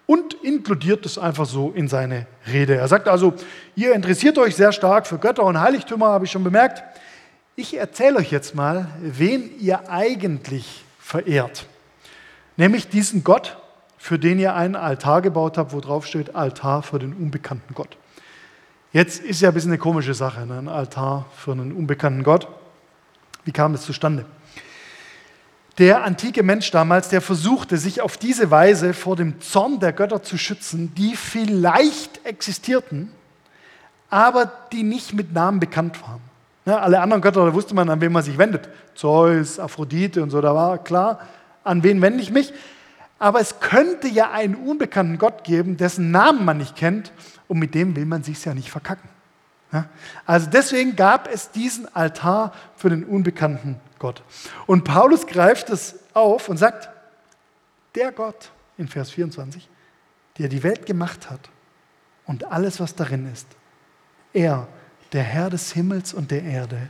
und 0.07 0.35
inkludiert 0.35 1.07
es 1.07 1.17
einfach 1.17 1.47
so 1.47 1.71
in 1.71 1.89
seine 1.89 2.27
Rede. 2.47 2.77
Er 2.77 2.89
sagt 2.89 3.09
also, 3.09 3.35
ihr 3.75 3.95
interessiert 3.95 4.37
euch 4.39 4.57
sehr 4.57 4.73
stark 4.73 5.07
für 5.07 5.19
Götter 5.19 5.45
und 5.45 5.61
Heiligtümer, 5.61 6.09
habe 6.09 6.27
ich 6.27 6.31
schon 6.31 6.45
bemerkt. 6.45 6.83
Ich 7.57 7.77
erzähle 7.77 8.17
euch 8.19 8.31
jetzt 8.31 8.55
mal, 8.55 8.89
wen 9.01 9.59
ihr 9.59 9.91
eigentlich 9.91 10.85
verehrt. 10.99 11.67
Nämlich 12.57 12.89
diesen 12.89 13.25
Gott, 13.25 13.57
für 13.97 14.19
den 14.19 14.39
ihr 14.39 14.55
einen 14.55 14.77
Altar 14.77 15.23
gebaut 15.23 15.57
habt, 15.57 15.73
wo 15.73 15.81
drauf 15.81 16.07
steht 16.07 16.35
Altar 16.35 16.83
für 16.83 16.99
den 16.99 17.13
unbekannten 17.13 17.75
Gott. 17.75 17.97
Jetzt 18.93 19.23
ist 19.23 19.41
ja 19.41 19.49
ein 19.49 19.55
bisschen 19.55 19.71
eine 19.71 19.79
komische 19.79 20.13
Sache, 20.13 20.47
ne? 20.47 20.59
ein 20.59 20.69
Altar 20.69 21.25
für 21.35 21.53
einen 21.53 21.73
unbekannten 21.73 22.23
Gott. 22.23 22.47
Wie 23.45 23.53
kam 23.53 23.73
es 23.73 23.83
zustande? 23.83 24.27
Der 25.79 26.05
antike 26.05 26.43
Mensch 26.43 26.71
damals, 26.71 27.09
der 27.09 27.23
versuchte, 27.23 27.79
sich 27.79 28.03
auf 28.03 28.19
diese 28.19 28.51
Weise 28.51 28.93
vor 28.93 29.17
dem 29.17 29.41
Zorn 29.41 29.81
der 29.81 29.95
Götter 29.95 30.23
zu 30.23 30.37
schützen, 30.37 30.95
die 30.95 31.17
vielleicht 31.17 32.27
existierten, 32.27 33.11
aber 34.11 34.53
die 34.73 34.83
nicht 34.83 35.15
mit 35.15 35.33
Namen 35.33 35.59
bekannt 35.59 36.03
waren. 36.03 36.21
Ja, 36.67 36.81
alle 36.81 37.01
anderen 37.01 37.23
Götter, 37.23 37.47
da 37.47 37.55
wusste 37.55 37.75
man, 37.75 37.89
an 37.89 38.03
wen 38.03 38.13
man 38.13 38.23
sich 38.23 38.37
wendet. 38.37 38.69
Zeus, 38.95 39.59
Aphrodite 39.59 40.23
und 40.23 40.29
so, 40.29 40.43
da 40.43 40.55
war 40.55 40.77
klar, 40.77 41.21
an 41.65 41.83
wen 41.83 42.03
wende 42.03 42.23
ich 42.23 42.31
mich. 42.31 42.53
Aber 43.23 43.39
es 43.39 43.61
könnte 43.61 44.09
ja 44.09 44.33
einen 44.33 44.57
unbekannten 44.57 45.17
Gott 45.17 45.45
geben, 45.45 45.77
dessen 45.77 46.11
Namen 46.11 46.45
man 46.45 46.59
nicht 46.59 46.75
kennt 46.75 47.13
und 47.47 47.61
mit 47.61 47.73
dem 47.73 47.95
will 47.95 48.05
man 48.05 48.25
sich 48.25 48.45
ja 48.45 48.53
nicht 48.53 48.69
verkacken. 48.69 49.09
Also 50.27 50.51
deswegen 50.51 50.97
gab 50.97 51.33
es 51.33 51.53
diesen 51.53 51.87
Altar 51.95 52.53
für 52.75 52.91
den 52.91 53.05
unbekannten 53.05 53.79
Gott. 54.01 54.25
Und 54.67 54.83
Paulus 54.83 55.25
greift 55.29 55.71
es 55.71 56.01
auf 56.15 56.49
und 56.49 56.57
sagt, 56.57 56.91
der 57.95 58.11
Gott 58.11 58.51
in 58.77 58.89
Vers 58.89 59.13
24, 59.13 59.69
der 60.39 60.49
die 60.49 60.65
Welt 60.65 60.85
gemacht 60.85 61.31
hat 61.31 61.49
und 62.27 62.43
alles, 62.51 62.81
was 62.81 62.97
darin 62.97 63.33
ist, 63.33 63.47
er, 64.33 64.67
der 65.13 65.23
Herr 65.23 65.49
des 65.49 65.71
Himmels 65.71 66.13
und 66.13 66.33
der 66.33 66.43
Erde, 66.43 66.89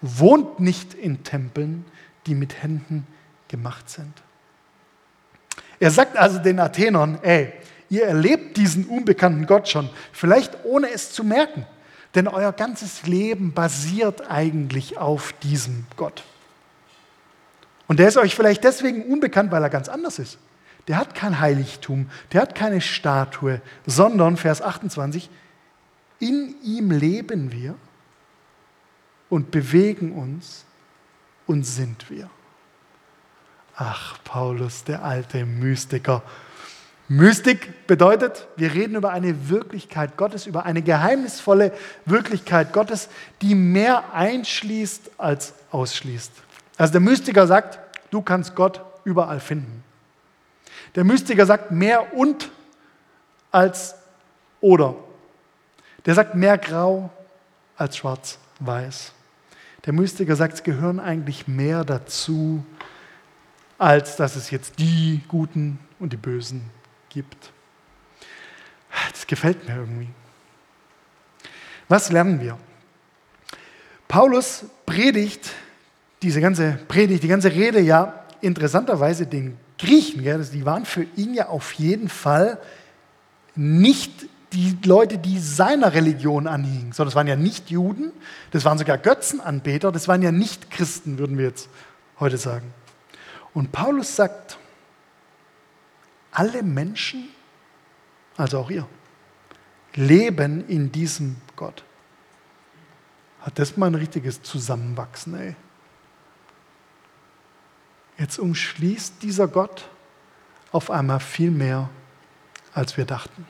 wohnt 0.00 0.60
nicht 0.60 0.94
in 0.94 1.24
Tempeln, 1.24 1.84
die 2.26 2.36
mit 2.36 2.62
Händen 2.62 3.04
gemacht 3.48 3.90
sind. 3.90 4.22
Er 5.82 5.90
sagt 5.90 6.16
also 6.16 6.38
den 6.38 6.60
Athenern, 6.60 7.18
ey, 7.22 7.52
ihr 7.90 8.04
erlebt 8.04 8.56
diesen 8.56 8.84
unbekannten 8.84 9.46
Gott 9.46 9.68
schon, 9.68 9.90
vielleicht 10.12 10.64
ohne 10.64 10.88
es 10.92 11.10
zu 11.10 11.24
merken, 11.24 11.66
denn 12.14 12.28
euer 12.28 12.52
ganzes 12.52 13.04
Leben 13.04 13.52
basiert 13.52 14.30
eigentlich 14.30 14.98
auf 14.98 15.32
diesem 15.42 15.86
Gott. 15.96 16.22
Und 17.88 17.98
der 17.98 18.06
ist 18.06 18.16
euch 18.16 18.36
vielleicht 18.36 18.62
deswegen 18.62 19.02
unbekannt, 19.02 19.50
weil 19.50 19.60
er 19.60 19.70
ganz 19.70 19.88
anders 19.88 20.20
ist. 20.20 20.38
Der 20.86 20.98
hat 20.98 21.16
kein 21.16 21.40
Heiligtum, 21.40 22.08
der 22.32 22.42
hat 22.42 22.54
keine 22.54 22.80
Statue, 22.80 23.60
sondern, 23.84 24.36
Vers 24.36 24.62
28, 24.62 25.30
in 26.20 26.54
ihm 26.62 26.92
leben 26.92 27.50
wir 27.50 27.74
und 29.28 29.50
bewegen 29.50 30.12
uns 30.12 30.64
und 31.48 31.64
sind 31.64 32.08
wir. 32.08 32.30
Ach, 33.84 34.16
Paulus, 34.22 34.84
der 34.84 35.02
alte 35.02 35.44
Mystiker. 35.44 36.22
Mystik 37.08 37.88
bedeutet, 37.88 38.46
wir 38.54 38.72
reden 38.74 38.94
über 38.94 39.10
eine 39.10 39.48
Wirklichkeit 39.48 40.16
Gottes, 40.16 40.46
über 40.46 40.64
eine 40.66 40.82
geheimnisvolle 40.82 41.72
Wirklichkeit 42.04 42.72
Gottes, 42.72 43.08
die 43.40 43.56
mehr 43.56 44.14
einschließt 44.14 45.10
als 45.18 45.54
ausschließt. 45.72 46.30
Also 46.76 46.92
der 46.92 47.00
Mystiker 47.00 47.48
sagt, 47.48 47.80
du 48.12 48.22
kannst 48.22 48.54
Gott 48.54 48.84
überall 49.02 49.40
finden. 49.40 49.82
Der 50.94 51.02
Mystiker 51.02 51.44
sagt 51.44 51.72
mehr 51.72 52.14
und 52.14 52.52
als 53.50 53.96
oder. 54.60 54.94
Der 56.06 56.14
sagt 56.14 56.36
mehr 56.36 56.56
grau 56.56 57.10
als 57.76 57.96
schwarz-weiß. 57.96 59.10
Der 59.86 59.92
Mystiker 59.92 60.36
sagt, 60.36 60.54
es 60.54 60.62
gehören 60.62 61.00
eigentlich 61.00 61.48
mehr 61.48 61.84
dazu, 61.84 62.64
als 63.82 64.14
dass 64.14 64.36
es 64.36 64.52
jetzt 64.52 64.78
die 64.78 65.22
Guten 65.26 65.80
und 65.98 66.12
die 66.12 66.16
Bösen 66.16 66.62
gibt. 67.08 67.50
Das 69.10 69.26
gefällt 69.26 69.66
mir 69.66 69.74
irgendwie. 69.74 70.08
Was 71.88 72.12
lernen 72.12 72.40
wir? 72.40 72.56
Paulus 74.06 74.66
predigt 74.86 75.50
diese 76.22 76.40
ganze 76.40 76.78
Predigt, 76.86 77.24
die 77.24 77.28
ganze 77.28 77.50
Rede 77.50 77.80
ja 77.80 78.24
interessanterweise 78.40 79.26
den 79.26 79.56
Griechen, 79.78 80.22
gell, 80.22 80.44
die 80.44 80.64
waren 80.64 80.84
für 80.84 81.04
ihn 81.16 81.34
ja 81.34 81.48
auf 81.48 81.72
jeden 81.72 82.08
Fall 82.08 82.58
nicht 83.56 84.28
die 84.52 84.78
Leute, 84.84 85.18
die 85.18 85.40
seiner 85.40 85.92
Religion 85.92 86.46
anhingen, 86.46 86.92
sondern 86.92 87.08
das 87.08 87.16
waren 87.16 87.26
ja 87.26 87.34
nicht 87.34 87.68
Juden, 87.70 88.12
das 88.52 88.64
waren 88.64 88.78
sogar 88.78 88.96
Götzenanbeter, 88.96 89.90
das 89.90 90.06
waren 90.06 90.22
ja 90.22 90.30
nicht 90.30 90.70
Christen, 90.70 91.18
würden 91.18 91.36
wir 91.36 91.46
jetzt 91.46 91.68
heute 92.20 92.36
sagen. 92.36 92.72
Und 93.54 93.72
Paulus 93.72 94.16
sagt, 94.16 94.58
alle 96.30 96.62
Menschen, 96.62 97.28
also 98.36 98.58
auch 98.58 98.70
ihr, 98.70 98.86
leben 99.94 100.66
in 100.68 100.90
diesem 100.90 101.36
Gott. 101.56 101.84
Hat 103.40 103.58
das 103.58 103.76
mal 103.76 103.88
ein 103.88 103.94
richtiges 103.94 104.42
Zusammenwachsen, 104.42 105.34
ey. 105.34 105.56
Jetzt 108.18 108.38
umschließt 108.38 109.22
dieser 109.22 109.48
Gott 109.48 109.88
auf 110.70 110.90
einmal 110.90 111.20
viel 111.20 111.50
mehr, 111.50 111.90
als 112.72 112.96
wir 112.96 113.04
dachten. 113.04 113.46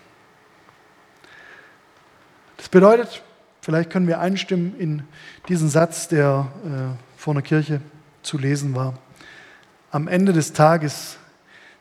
Das 2.56 2.68
bedeutet, 2.68 3.22
vielleicht 3.60 3.90
können 3.90 4.08
wir 4.08 4.20
einstimmen 4.20 4.78
in 4.78 5.02
diesen 5.48 5.68
Satz, 5.68 6.08
der 6.08 6.50
äh, 6.64 7.20
vor 7.20 7.34
einer 7.34 7.42
Kirche 7.42 7.80
zu 8.22 8.38
lesen 8.38 8.74
war. 8.74 8.98
Am 9.92 10.08
Ende 10.08 10.32
des 10.32 10.54
Tages 10.54 11.18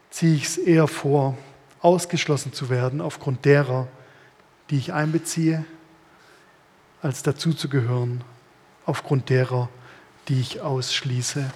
ziehe 0.10 0.36
ich 0.36 0.44
es 0.44 0.58
eher 0.58 0.90
vor, 0.90 1.38
ausgeschlossen 1.80 2.52
zu 2.52 2.70
werden 2.70 3.00
aufgrund 3.00 3.46
derer, 3.46 3.88
die 4.70 4.78
ich 4.78 4.92
einbeziehe, 4.92 5.64
als 7.02 7.24
dazu 7.24 7.54
zu 7.54 7.70
gehören 7.70 8.22
aufgrund 8.86 9.30
derer, 9.30 9.70
die 10.28 10.42
ich 10.42 10.60
ausschließe. 10.60 11.50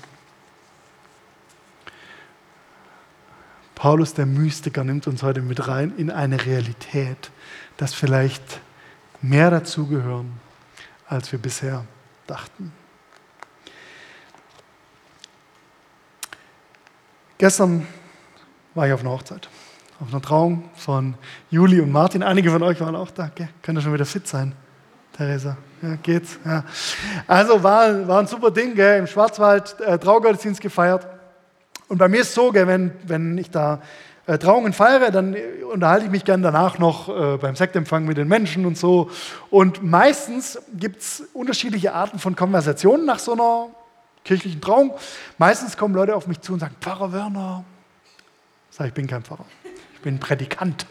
Paulus, 3.75 4.13
der 4.13 4.25
Mystiker, 4.25 4.85
nimmt 4.85 5.07
uns 5.07 5.23
heute 5.23 5.41
mit 5.41 5.67
rein 5.67 5.93
in 5.97 6.09
eine 6.09 6.45
Realität, 6.45 7.31
dass 7.75 7.93
vielleicht 7.93 8.61
mehr 9.21 9.51
dazugehören, 9.51 10.39
als 11.05 11.33
wir 11.33 11.39
bisher 11.39 11.83
dachten. 12.27 12.71
Gestern 17.37 17.85
war 18.75 18.87
ich 18.87 18.93
auf 18.93 19.01
einer 19.01 19.09
Hochzeit, 19.09 19.49
auf 19.99 20.07
einer 20.09 20.21
Trauung 20.21 20.69
von 20.73 21.15
Juli 21.49 21.81
und 21.81 21.91
Martin. 21.91 22.23
Einige 22.23 22.49
von 22.49 22.63
euch 22.63 22.79
waren 22.79 22.95
auch 22.95 23.11
da. 23.11 23.29
Gell? 23.35 23.49
Könnt 23.61 23.77
ihr 23.77 23.81
schon 23.81 23.93
wieder 23.93 24.05
fit 24.05 24.25
sein, 24.25 24.53
Theresa? 25.17 25.57
Ja, 25.81 25.95
geht's? 26.01 26.39
Ja. 26.45 26.63
Also 27.27 27.61
war, 27.61 28.07
war 28.07 28.19
ein 28.19 28.27
super 28.27 28.51
Ding, 28.51 28.73
gell? 28.73 28.99
im 28.99 29.07
Schwarzwald 29.07 29.77
äh, 29.81 29.99
Traugottesdienst 29.99 30.61
gefeiert. 30.61 31.07
Und 31.89 31.97
bei 31.97 32.07
mir 32.07 32.21
ist 32.21 32.29
es 32.29 32.35
so, 32.35 32.53
gell, 32.53 32.67
wenn, 32.67 32.93
wenn 33.05 33.37
ich 33.37 33.51
da 33.51 33.81
äh, 34.27 34.37
Trauungen 34.37 34.71
feiere, 34.71 35.11
dann 35.11 35.35
unterhalte 35.73 36.05
ich 36.05 36.11
mich 36.11 36.23
gerne 36.23 36.41
danach 36.41 36.79
noch 36.79 37.09
äh, 37.09 37.35
beim 37.35 37.57
Sektempfang 37.57 38.05
mit 38.05 38.15
den 38.15 38.29
Menschen 38.29 38.65
und 38.65 38.77
so. 38.77 39.09
Und 39.49 39.83
meistens 39.83 40.57
gibt 40.73 41.01
es 41.01 41.23
unterschiedliche 41.33 41.93
Arten 41.93 42.17
von 42.17 42.37
Konversationen 42.37 43.05
nach 43.05 43.19
so 43.19 43.33
einer 43.33 43.67
kirchlichen 44.25 44.59
Trauung. 44.59 44.93
Meistens 45.37 45.77
kommen 45.77 45.95
Leute 45.95 46.15
auf 46.15 46.27
mich 46.27 46.41
zu 46.41 46.51
und 46.53 46.59
sagen, 46.59 46.75
Pfarrer 46.81 47.13
Werner. 47.13 47.63
Ich 48.69 48.75
sage, 48.75 48.89
ich 48.89 48.93
bin 48.93 49.07
kein 49.07 49.23
Pfarrer 49.23 49.45
bin 50.05 50.19
Prädikant. 50.19 50.85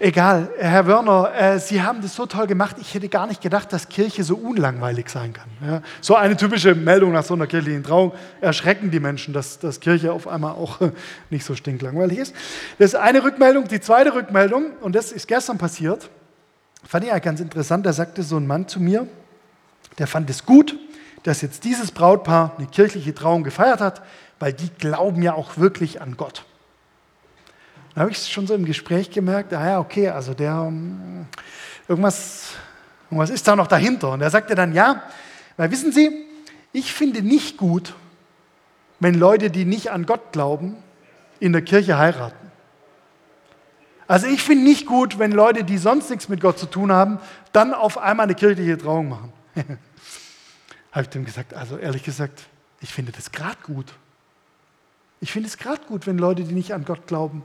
Egal, 0.00 0.50
Herr 0.58 0.88
Wörner, 0.88 1.32
äh, 1.32 1.60
Sie 1.60 1.80
haben 1.80 2.02
das 2.02 2.16
so 2.16 2.26
toll 2.26 2.48
gemacht. 2.48 2.74
Ich 2.80 2.92
hätte 2.92 3.08
gar 3.08 3.28
nicht 3.28 3.40
gedacht, 3.40 3.72
dass 3.72 3.88
Kirche 3.88 4.24
so 4.24 4.34
unlangweilig 4.34 5.08
sein 5.08 5.32
kann. 5.32 5.48
Ja, 5.64 5.80
so 6.00 6.16
eine 6.16 6.36
typische 6.36 6.74
Meldung 6.74 7.12
nach 7.12 7.22
so 7.22 7.34
einer 7.34 7.46
kirchlichen 7.46 7.84
Trauung 7.84 8.12
erschrecken 8.40 8.90
die 8.90 8.98
Menschen, 8.98 9.32
dass, 9.32 9.60
dass 9.60 9.78
Kirche 9.78 10.12
auf 10.12 10.26
einmal 10.26 10.52
auch 10.52 10.80
nicht 11.30 11.44
so 11.44 11.54
stinklangweilig 11.54 12.18
ist. 12.18 12.34
Das 12.80 12.94
ist 12.94 12.94
eine 12.96 13.22
Rückmeldung. 13.22 13.68
Die 13.68 13.80
zweite 13.80 14.12
Rückmeldung, 14.12 14.72
und 14.80 14.96
das 14.96 15.12
ist 15.12 15.28
gestern 15.28 15.56
passiert, 15.56 16.10
fand 16.82 17.04
ich 17.04 17.10
ja 17.10 17.20
ganz 17.20 17.38
interessant. 17.38 17.86
Da 17.86 17.92
sagte 17.92 18.24
so 18.24 18.36
ein 18.38 18.46
Mann 18.48 18.66
zu 18.66 18.80
mir, 18.80 19.06
der 19.98 20.08
fand 20.08 20.28
es 20.30 20.44
gut, 20.44 20.76
dass 21.26 21.42
jetzt 21.42 21.64
dieses 21.64 21.90
Brautpaar 21.90 22.52
eine 22.56 22.68
kirchliche 22.68 23.12
Trauung 23.12 23.42
gefeiert 23.42 23.80
hat, 23.80 24.00
weil 24.38 24.52
die 24.52 24.70
glauben 24.78 25.22
ja 25.22 25.34
auch 25.34 25.56
wirklich 25.56 26.00
an 26.00 26.16
Gott. 26.16 26.44
Da 27.94 28.02
habe 28.02 28.12
ich 28.12 28.30
schon 28.30 28.46
so 28.46 28.54
im 28.54 28.64
Gespräch 28.64 29.10
gemerkt, 29.10 29.52
ah 29.52 29.66
ja, 29.66 29.80
okay, 29.80 30.08
also 30.08 30.34
der, 30.34 30.54
hm, 30.54 31.26
irgendwas, 31.88 32.50
irgendwas 33.10 33.30
ist 33.30 33.48
da 33.48 33.56
noch 33.56 33.66
dahinter. 33.66 34.12
Und 34.12 34.20
er 34.20 34.30
sagte 34.30 34.54
dann, 34.54 34.72
ja, 34.72 35.02
weil 35.56 35.72
wissen 35.72 35.90
Sie, 35.90 36.26
ich 36.72 36.92
finde 36.92 37.22
nicht 37.22 37.56
gut, 37.56 37.94
wenn 39.00 39.14
Leute, 39.14 39.50
die 39.50 39.64
nicht 39.64 39.90
an 39.90 40.06
Gott 40.06 40.30
glauben, 40.30 40.76
in 41.40 41.52
der 41.52 41.62
Kirche 41.62 41.98
heiraten. 41.98 42.52
Also 44.06 44.28
ich 44.28 44.42
finde 44.42 44.62
nicht 44.62 44.86
gut, 44.86 45.18
wenn 45.18 45.32
Leute, 45.32 45.64
die 45.64 45.78
sonst 45.78 46.08
nichts 46.08 46.28
mit 46.28 46.40
Gott 46.40 46.60
zu 46.60 46.66
tun 46.66 46.92
haben, 46.92 47.18
dann 47.52 47.74
auf 47.74 47.98
einmal 47.98 48.24
eine 48.24 48.36
kirchliche 48.36 48.78
Trauung 48.78 49.08
machen. 49.08 49.32
Habe 50.96 51.02
ich 51.02 51.10
dem 51.10 51.26
gesagt, 51.26 51.52
also 51.52 51.76
ehrlich 51.76 52.04
gesagt, 52.04 52.44
ich 52.80 52.88
finde 52.88 53.12
das 53.12 53.30
gerade 53.30 53.58
gut. 53.64 53.92
Ich 55.20 55.30
finde 55.30 55.46
es 55.46 55.58
gerade 55.58 55.82
gut, 55.86 56.06
wenn 56.06 56.16
Leute, 56.16 56.42
die 56.42 56.54
nicht 56.54 56.72
an 56.72 56.86
Gott 56.86 57.06
glauben, 57.06 57.42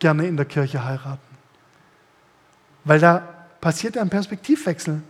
gerne 0.00 0.26
in 0.26 0.36
der 0.36 0.44
Kirche 0.44 0.84
heiraten. 0.84 1.36
Weil 2.82 2.98
da 2.98 3.18
passiert 3.60 3.96
ein 3.96 4.10
Perspektivwechsel. 4.10 5.00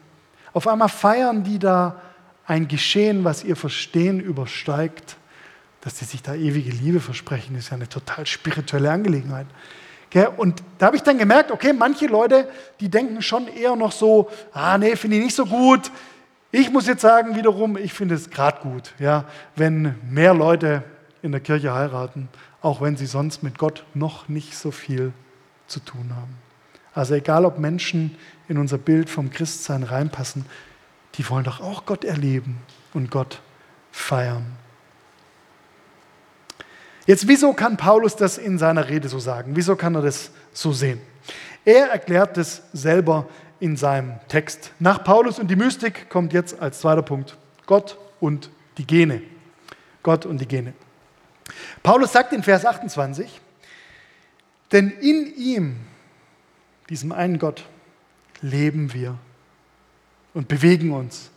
Auf 0.52 0.68
einmal 0.68 0.90
feiern 0.90 1.44
die 1.44 1.58
da 1.58 1.98
ein 2.46 2.68
Geschehen, 2.68 3.24
was 3.24 3.42
ihr 3.42 3.56
Verstehen 3.56 4.20
übersteigt. 4.20 5.16
Dass 5.80 6.00
sie 6.00 6.04
sich 6.04 6.20
da 6.20 6.34
ewige 6.34 6.72
Liebe 6.72 7.00
versprechen, 7.00 7.56
ist 7.56 7.70
ja 7.70 7.76
eine 7.76 7.88
total 7.88 8.26
spirituelle 8.26 8.90
Angelegenheit. 8.90 9.46
Und 10.36 10.62
da 10.76 10.86
habe 10.88 10.96
ich 10.96 11.02
dann 11.02 11.16
gemerkt, 11.16 11.52
okay, 11.52 11.72
manche 11.72 12.06
Leute, 12.06 12.50
die 12.80 12.90
denken 12.90 13.22
schon 13.22 13.48
eher 13.48 13.76
noch 13.76 13.92
so, 13.92 14.30
ah 14.52 14.76
nee, 14.76 14.94
finde 14.94 15.16
ich 15.16 15.24
nicht 15.24 15.36
so 15.36 15.46
gut. 15.46 15.90
Ich 16.50 16.70
muss 16.70 16.86
jetzt 16.86 17.02
sagen, 17.02 17.36
wiederum, 17.36 17.76
ich 17.76 17.92
finde 17.92 18.14
es 18.14 18.30
gerade 18.30 18.60
gut, 18.60 18.94
ja, 18.98 19.24
wenn 19.54 19.94
mehr 20.10 20.32
Leute 20.32 20.82
in 21.20 21.32
der 21.32 21.42
Kirche 21.42 21.74
heiraten, 21.74 22.28
auch 22.62 22.80
wenn 22.80 22.96
sie 22.96 23.06
sonst 23.06 23.42
mit 23.42 23.58
Gott 23.58 23.84
noch 23.92 24.28
nicht 24.28 24.56
so 24.56 24.70
viel 24.70 25.12
zu 25.66 25.80
tun 25.80 26.12
haben. 26.16 26.36
Also 26.94 27.14
egal, 27.14 27.44
ob 27.44 27.58
Menschen 27.58 28.16
in 28.48 28.56
unser 28.56 28.78
Bild 28.78 29.10
vom 29.10 29.30
Christsein 29.30 29.82
reinpassen, 29.82 30.46
die 31.14 31.28
wollen 31.28 31.44
doch 31.44 31.60
auch 31.60 31.84
Gott 31.84 32.04
erleben 32.04 32.62
und 32.94 33.10
Gott 33.10 33.40
feiern. 33.92 34.46
Jetzt, 37.06 37.28
wieso 37.28 37.52
kann 37.52 37.76
Paulus 37.76 38.16
das 38.16 38.38
in 38.38 38.58
seiner 38.58 38.88
Rede 38.88 39.08
so 39.08 39.18
sagen? 39.18 39.52
Wieso 39.54 39.76
kann 39.76 39.94
er 39.94 40.02
das 40.02 40.30
so 40.52 40.72
sehen? 40.72 41.00
Er 41.64 41.90
erklärt 41.90 42.36
das 42.36 42.62
selber 42.72 43.26
in 43.60 43.76
seinem 43.76 44.18
Text. 44.28 44.72
Nach 44.78 45.02
Paulus 45.04 45.38
und 45.38 45.48
die 45.48 45.56
Mystik 45.56 46.08
kommt 46.08 46.32
jetzt 46.32 46.60
als 46.60 46.80
zweiter 46.80 47.02
Punkt 47.02 47.36
Gott 47.66 47.98
und 48.20 48.50
die 48.78 48.86
Gene. 48.86 49.22
Gott 50.02 50.26
und 50.26 50.40
die 50.40 50.46
Gene. 50.46 50.72
Paulus 51.82 52.12
sagt 52.12 52.32
in 52.32 52.42
Vers 52.42 52.64
28, 52.64 53.40
denn 54.72 54.90
in 54.90 55.34
ihm, 55.36 55.76
diesem 56.88 57.12
einen 57.12 57.38
Gott, 57.38 57.64
leben 58.40 58.92
wir 58.92 59.18
und 60.34 60.48
bewegen 60.48 60.92
uns 60.92 61.30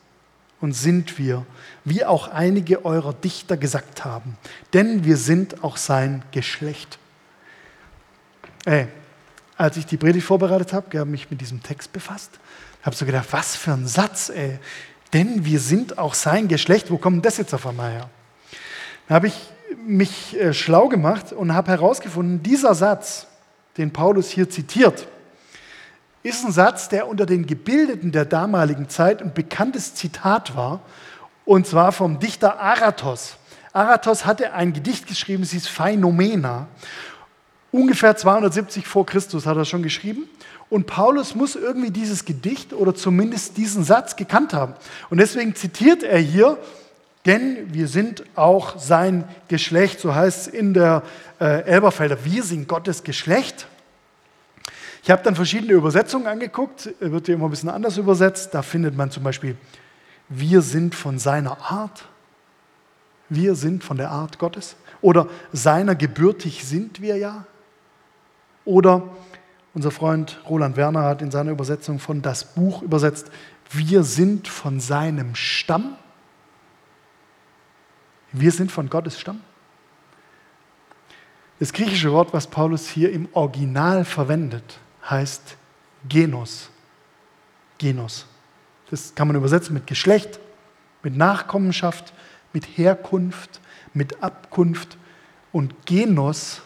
und 0.60 0.74
sind 0.74 1.18
wir, 1.18 1.46
wie 1.84 2.06
auch 2.06 2.28
einige 2.28 2.86
eurer 2.86 3.14
Dichter 3.14 3.58
gesagt 3.58 4.06
haben, 4.06 4.38
denn 4.74 5.04
wir 5.04 5.18
sind 5.18 5.64
auch 5.64 5.78
sein 5.78 6.24
Geschlecht. 6.32 7.00
Ey, 8.66 8.88
als 9.62 9.78
ich 9.78 9.86
die 9.86 9.98
Predigt 9.98 10.26
vorbereitet 10.26 10.74
habe, 10.74 11.00
habe 11.00 11.10
mich 11.10 11.30
mit 11.30 11.40
diesem 11.40 11.62
Text 11.62 11.94
befasst, 11.94 12.32
habe 12.82 12.96
so 12.96 13.06
gedacht, 13.06 13.28
was 13.30 13.56
für 13.56 13.72
ein 13.72 13.86
Satz, 13.86 14.30
ey. 14.30 14.58
Denn 15.14 15.46
wir 15.46 15.60
sind 15.60 16.00
auch 16.00 16.16
sein 16.16 16.48
Geschlecht. 16.48 16.90
Wo 16.90 16.98
kommt 16.98 17.24
das 17.24 17.38
jetzt 17.38 17.54
auf 17.54 17.68
einmal 17.68 17.92
her? 17.92 18.10
Da 19.08 19.16
habe 19.16 19.28
ich 19.28 19.36
mich 19.86 20.36
äh, 20.40 20.54
schlau 20.56 20.88
gemacht 20.88 21.32
und 21.32 21.54
habe 21.54 21.70
herausgefunden, 21.70 22.42
dieser 22.42 22.74
Satz, 22.74 23.28
den 23.78 23.94
Paulus 23.94 24.32
hier 24.32 24.50
zitiert, 24.50 25.08
ist 26.24 26.44
ein 26.44 26.52
Satz, 26.52 26.90
der 26.90 27.08
unter 27.08 27.28
den 27.28 27.46
Gebildeten 27.46 28.12
der 28.12 28.26
damaligen 28.26 28.90
Zeit 28.90 29.22
ein 29.22 29.32
bekanntes 29.32 29.94
Zitat 29.94 30.56
war, 30.56 30.82
und 31.46 31.68
zwar 31.68 31.92
vom 31.92 32.20
Dichter 32.20 32.60
Aratos. 32.60 33.36
Aratos 33.74 34.26
hatte 34.26 34.54
ein 34.54 34.74
Gedicht 34.74 35.06
geschrieben, 35.06 35.44
es 35.44 35.52
hieß 35.52 35.68
Phänomena. 35.68 36.68
Ungefähr 37.72 38.18
270 38.18 38.86
vor 38.86 39.06
Christus 39.06 39.46
hat 39.46 39.56
er 39.56 39.66
schon 39.66 39.82
geschrieben. 39.82 40.30
Und 40.70 40.88
Paulus 40.88 41.36
muss 41.36 41.56
irgendwie 41.56 41.92
dieses 41.92 42.26
Gedicht 42.26 42.74
oder 42.74 42.94
zumindest 42.96 43.58
diesen 43.58 43.84
Satz 43.84 44.16
gekannt 44.16 44.54
haben. 44.54 44.74
Und 45.10 45.20
deswegen 45.20 45.56
zitiert 45.56 46.04
er 46.04 46.20
hier, 46.20 46.58
denn 47.26 47.74
wir 47.74 47.88
sind 47.88 48.24
auch 48.36 48.80
sein 48.80 49.26
Geschlecht, 49.48 50.00
so 50.00 50.16
heißt 50.16 50.48
es 50.48 50.54
in 50.54 50.74
der 50.74 51.04
äh, 51.40 51.64
Elberfelder, 51.64 52.26
wir 52.26 52.44
sind 52.44 52.68
Gottes 52.68 53.04
Geschlecht. 53.04 53.68
Ich 55.04 55.12
habe 55.12 55.24
dann 55.24 55.36
verschiedene 55.36 55.74
Übersetzungen 55.74 56.28
angeguckt, 56.28 56.94
wird 57.00 57.26
hier 57.26 57.36
immer 57.36 57.46
ein 57.46 57.52
bisschen 57.52 57.70
anders 57.70 57.98
übersetzt. 57.98 58.54
Da 58.54 58.62
findet 58.62 58.96
man 58.96 59.12
zum 59.12 59.24
Beispiel, 59.24 59.58
wir 60.30 60.62
sind 60.62 60.94
von 60.94 61.20
seiner 61.20 61.60
Art. 61.72 62.06
Wir 63.28 63.56
sind 63.56 63.84
von 63.84 63.98
der 63.98 64.12
Art 64.12 64.38
Gottes. 64.40 64.76
Oder 65.02 65.28
seiner 65.52 65.96
gebürtig 65.96 66.66
sind 66.66 67.02
wir 67.02 67.18
ja. 67.18 67.46
Oder 68.66 69.04
unser 69.74 69.92
Freund 69.92 70.40
Roland 70.50 70.76
Werner 70.78 71.04
hat 71.04 71.22
in 71.22 71.32
seiner 71.32 71.52
Übersetzung 71.52 72.00
von 72.00 72.22
das 72.22 72.54
Buch 72.54 72.82
übersetzt, 72.82 73.32
wir 73.72 74.04
sind 74.04 74.48
von 74.48 74.80
seinem 74.80 75.36
Stamm. 75.36 75.96
Wir 78.34 78.52
sind 78.52 78.72
von 78.72 78.90
Gottes 78.90 79.20
Stamm. 79.20 79.42
Das 81.60 81.72
griechische 81.72 82.12
Wort, 82.12 82.34
was 82.34 82.48
Paulus 82.48 82.90
hier 82.90 83.12
im 83.12 83.30
Original 83.34 84.04
verwendet, 84.04 84.80
heißt 85.10 85.58
Genos. 86.10 86.70
Genos. 87.78 88.26
Das 88.90 89.16
kann 89.16 89.28
man 89.28 89.38
übersetzen 89.38 89.74
mit 89.74 89.88
Geschlecht, 89.88 90.40
mit 91.04 91.16
Nachkommenschaft, 91.16 92.14
mit 92.52 92.78
Herkunft, 92.78 93.62
mit 93.94 94.22
Abkunft. 94.22 94.98
Und 95.52 95.86
Genos, 95.86 96.62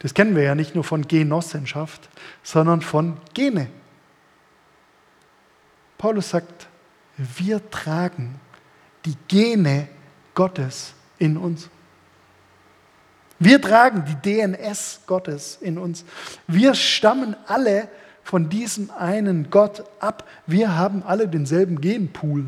das 0.00 0.14
kennen 0.14 0.36
wir 0.36 0.42
ja 0.42 0.54
nicht 0.54 0.74
nur 0.74 0.84
von 0.84 1.08
Genossenschaft, 1.08 2.08
sondern 2.42 2.82
von 2.82 3.16
Gene. 3.34 3.68
Paulus 5.98 6.30
sagt, 6.30 6.68
wir 7.16 7.70
tragen 7.70 8.38
die 9.04 9.16
Gene 9.28 9.88
Gottes 10.34 10.92
in 11.18 11.36
uns. 11.36 11.70
Wir 13.38 13.60
tragen 13.60 14.04
die 14.06 14.30
DNS 14.30 15.00
Gottes 15.06 15.58
in 15.60 15.78
uns. 15.78 16.04
Wir 16.46 16.74
stammen 16.74 17.36
alle 17.46 17.88
von 18.22 18.48
diesem 18.48 18.90
einen 18.90 19.50
Gott 19.50 19.84
ab. 20.00 20.26
Wir 20.46 20.76
haben 20.76 21.02
alle 21.02 21.28
denselben 21.28 21.80
Genpool. 21.80 22.46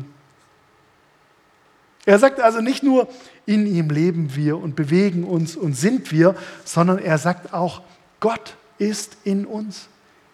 Er 2.09 2.17
sagt 2.17 2.39
also 2.39 2.59
nicht 2.59 2.81
nur, 2.81 3.07
in 3.45 3.67
ihm 3.67 3.91
leben 3.91 4.35
wir 4.35 4.57
und 4.57 4.75
bewegen 4.75 5.23
uns 5.23 5.55
und 5.55 5.73
sind 5.75 6.11
wir, 6.11 6.35
sondern 6.65 6.97
er 6.97 7.19
sagt 7.19 7.53
auch, 7.53 7.83
Gott 8.19 8.55
ist 8.79 9.17
in 9.25 9.45
uns, 9.45 9.89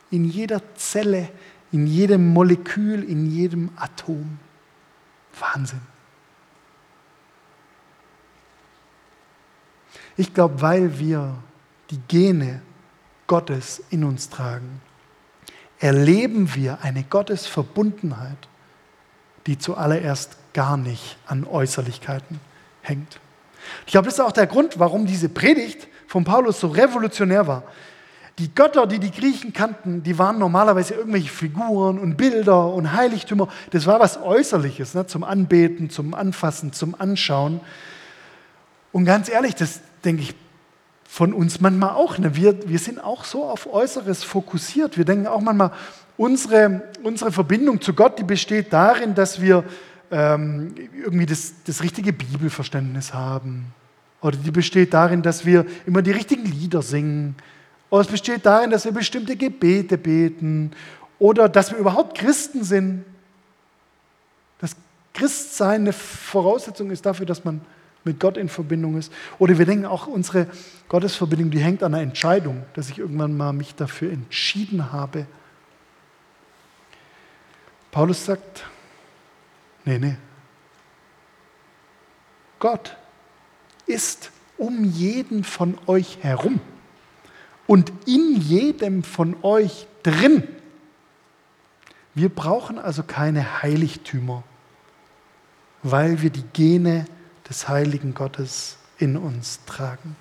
in 0.10 0.24
jeder 0.24 0.62
Zelle, 0.76 1.28
in 1.74 1.86
jedem 1.86 2.32
Molekül, 2.32 3.04
in 3.04 3.30
jedem 3.30 3.72
Atom. 3.76 4.40
Wahnsinn. 5.38 5.82
Ich 10.16 10.34
glaube, 10.34 10.62
weil 10.62 10.98
wir 10.98 11.36
die 11.92 12.00
Gene 12.08 12.62
Gottes 13.28 13.84
in 13.90 14.06
uns 14.06 14.30
tragen, 14.30 14.80
erleben 15.80 16.56
wir 16.56 16.80
eine 16.84 17.04
Gottesverbundenheit, 17.04 18.48
die 19.46 19.58
zuallererst 19.58 20.38
gar 20.56 20.78
nicht 20.78 21.18
an 21.28 21.46
Äußerlichkeiten 21.46 22.40
hängt. 22.82 23.20
Ich 23.86 23.92
glaube, 23.92 24.06
das 24.06 24.16
ist 24.16 24.20
auch 24.22 24.32
der 24.32 24.48
Grund, 24.48 24.80
warum 24.80 25.06
diese 25.06 25.30
Predigt 25.30 25.88
von 26.08 26.24
Paulus 26.24 26.60
so 26.60 26.68
revolutionär 26.68 27.46
war. 27.46 27.64
Die 28.40 28.54
Götter, 28.54 28.88
die 28.88 29.00
die 29.00 29.12
Griechen 29.12 29.54
kannten, 29.54 30.02
die 30.02 30.18
waren 30.18 30.40
normalerweise 30.40 30.94
irgendwelche 30.94 31.30
Figuren 31.30 32.00
und 32.00 32.16
Bilder 32.16 32.74
und 32.74 32.94
Heiligtümer. 32.94 33.50
Das 33.72 33.86
war 33.86 34.00
was 34.00 34.18
Äußerliches 34.18 34.94
ne? 34.94 35.06
zum 35.08 35.24
Anbeten, 35.24 35.90
zum 35.90 36.14
Anfassen, 36.14 36.74
zum 36.74 37.00
Anschauen. 37.00 37.60
Und 38.92 39.06
ganz 39.06 39.30
ehrlich, 39.30 39.56
das, 39.56 39.82
denke 40.04 40.24
ich, 40.24 40.36
von 41.04 41.34
uns 41.34 41.60
manchmal 41.60 41.92
auch. 41.92 42.18
Ne? 42.18 42.36
Wir, 42.36 42.68
wir 42.68 42.80
sind 42.80 43.04
auch 43.04 43.26
so 43.26 43.46
auf 43.46 43.72
Äußeres 43.72 44.24
fokussiert. 44.24 44.98
Wir 44.98 45.06
denken 45.06 45.28
auch 45.28 45.42
manchmal, 45.42 45.72
unsere, 46.18 46.82
unsere 47.04 47.32
Verbindung 47.32 47.82
zu 47.82 47.94
Gott, 47.94 48.20
die 48.20 48.24
besteht 48.24 48.72
darin, 48.72 49.16
dass 49.16 49.42
wir 49.42 49.66
ähm, 50.12 50.76
irgendwie 50.94 51.26
das, 51.26 51.54
das 51.66 51.84
richtige 51.84 52.14
Bibelverständnis 52.14 53.14
haben. 53.14 53.74
Oder 54.22 54.38
die 54.38 54.52
besteht 54.52 54.94
darin, 54.94 55.22
dass 55.22 55.46
wir 55.46 55.66
immer 55.86 56.02
die 56.02 56.12
richtigen 56.12 56.46
Lieder 56.46 56.82
singen. 56.82 57.36
Oder 57.90 58.02
es 58.02 58.08
besteht 58.08 58.46
darin, 58.46 58.72
dass 58.72 58.86
wir 58.86 58.92
bestimmte 58.92 59.36
Gebete 59.36 59.98
beten. 59.98 60.72
Oder 61.20 61.48
dass 61.50 61.72
wir 61.72 61.78
überhaupt 61.78 62.18
Christen 62.18 62.64
sind. 62.64 63.06
Das 64.60 64.76
Christsein 65.14 65.82
eine 65.82 65.94
Voraussetzung 65.94 66.92
ist 66.92 67.06
dafür, 67.06 67.26
dass 67.26 67.46
man 67.46 67.62
mit 68.04 68.20
Gott 68.20 68.38
in 68.38 68.50
Verbindung 68.50 68.98
ist. 68.98 69.12
Oder 69.40 69.58
wir 69.58 69.66
denken 69.66 69.86
auch, 69.86 70.08
unsere 70.08 70.48
Gottesverbindung, 70.88 71.52
die 71.52 71.60
hängt 71.60 71.84
an 71.84 71.94
einer 71.94 72.04
Entscheidung, 72.04 72.64
dass 72.74 72.90
ich 72.90 73.00
irgendwann 73.00 73.36
mal 73.36 73.52
mich 73.52 73.76
dafür 73.76 74.12
entschieden 74.12 74.92
habe. 74.92 75.26
Paulus 77.92 78.26
sagt, 78.26 78.66
nee, 79.86 80.00
nee. 80.00 80.18
Gott 82.60 82.98
ist 83.86 84.32
um 84.58 84.84
jeden 84.84 85.44
von 85.44 85.78
euch 85.88 86.24
herum 86.24 86.60
und 87.68 87.92
in 88.06 88.36
jedem 88.42 89.04
von 89.04 89.36
euch 89.44 89.88
drin. 90.04 90.48
Wir 92.14 92.30
brauchen 92.30 92.80
also 92.80 93.04
keine 93.04 93.62
Heiligtümer, 93.62 94.44
weil 95.84 96.22
wir 96.22 96.30
die 96.30 96.46
Gene 96.54 97.06
des 97.50 97.68
heiligen 97.68 98.14
Gottes 98.14 98.78
in 98.98 99.18
uns 99.18 99.60
tragen. 99.66 100.16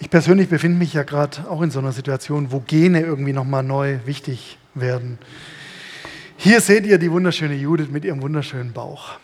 Ich 0.00 0.10
persönlich 0.10 0.48
befinde 0.48 0.78
mich 0.78 0.92
ja 0.92 1.02
gerade 1.02 1.50
auch 1.50 1.60
in 1.60 1.72
so 1.72 1.80
einer 1.80 1.90
Situation, 1.90 2.52
wo 2.52 2.60
Gene 2.60 3.00
irgendwie 3.00 3.32
nochmal 3.32 3.64
neu 3.64 3.98
wichtig 4.04 4.58
werden. 4.74 5.18
Hier 6.40 6.60
seht 6.60 6.86
ihr 6.86 6.98
die 6.98 7.10
wunderschöne 7.10 7.54
Judith 7.54 7.88
mit 7.90 8.04
ihrem 8.04 8.22
wunderschönen 8.22 8.72
Bauch. 8.72 9.18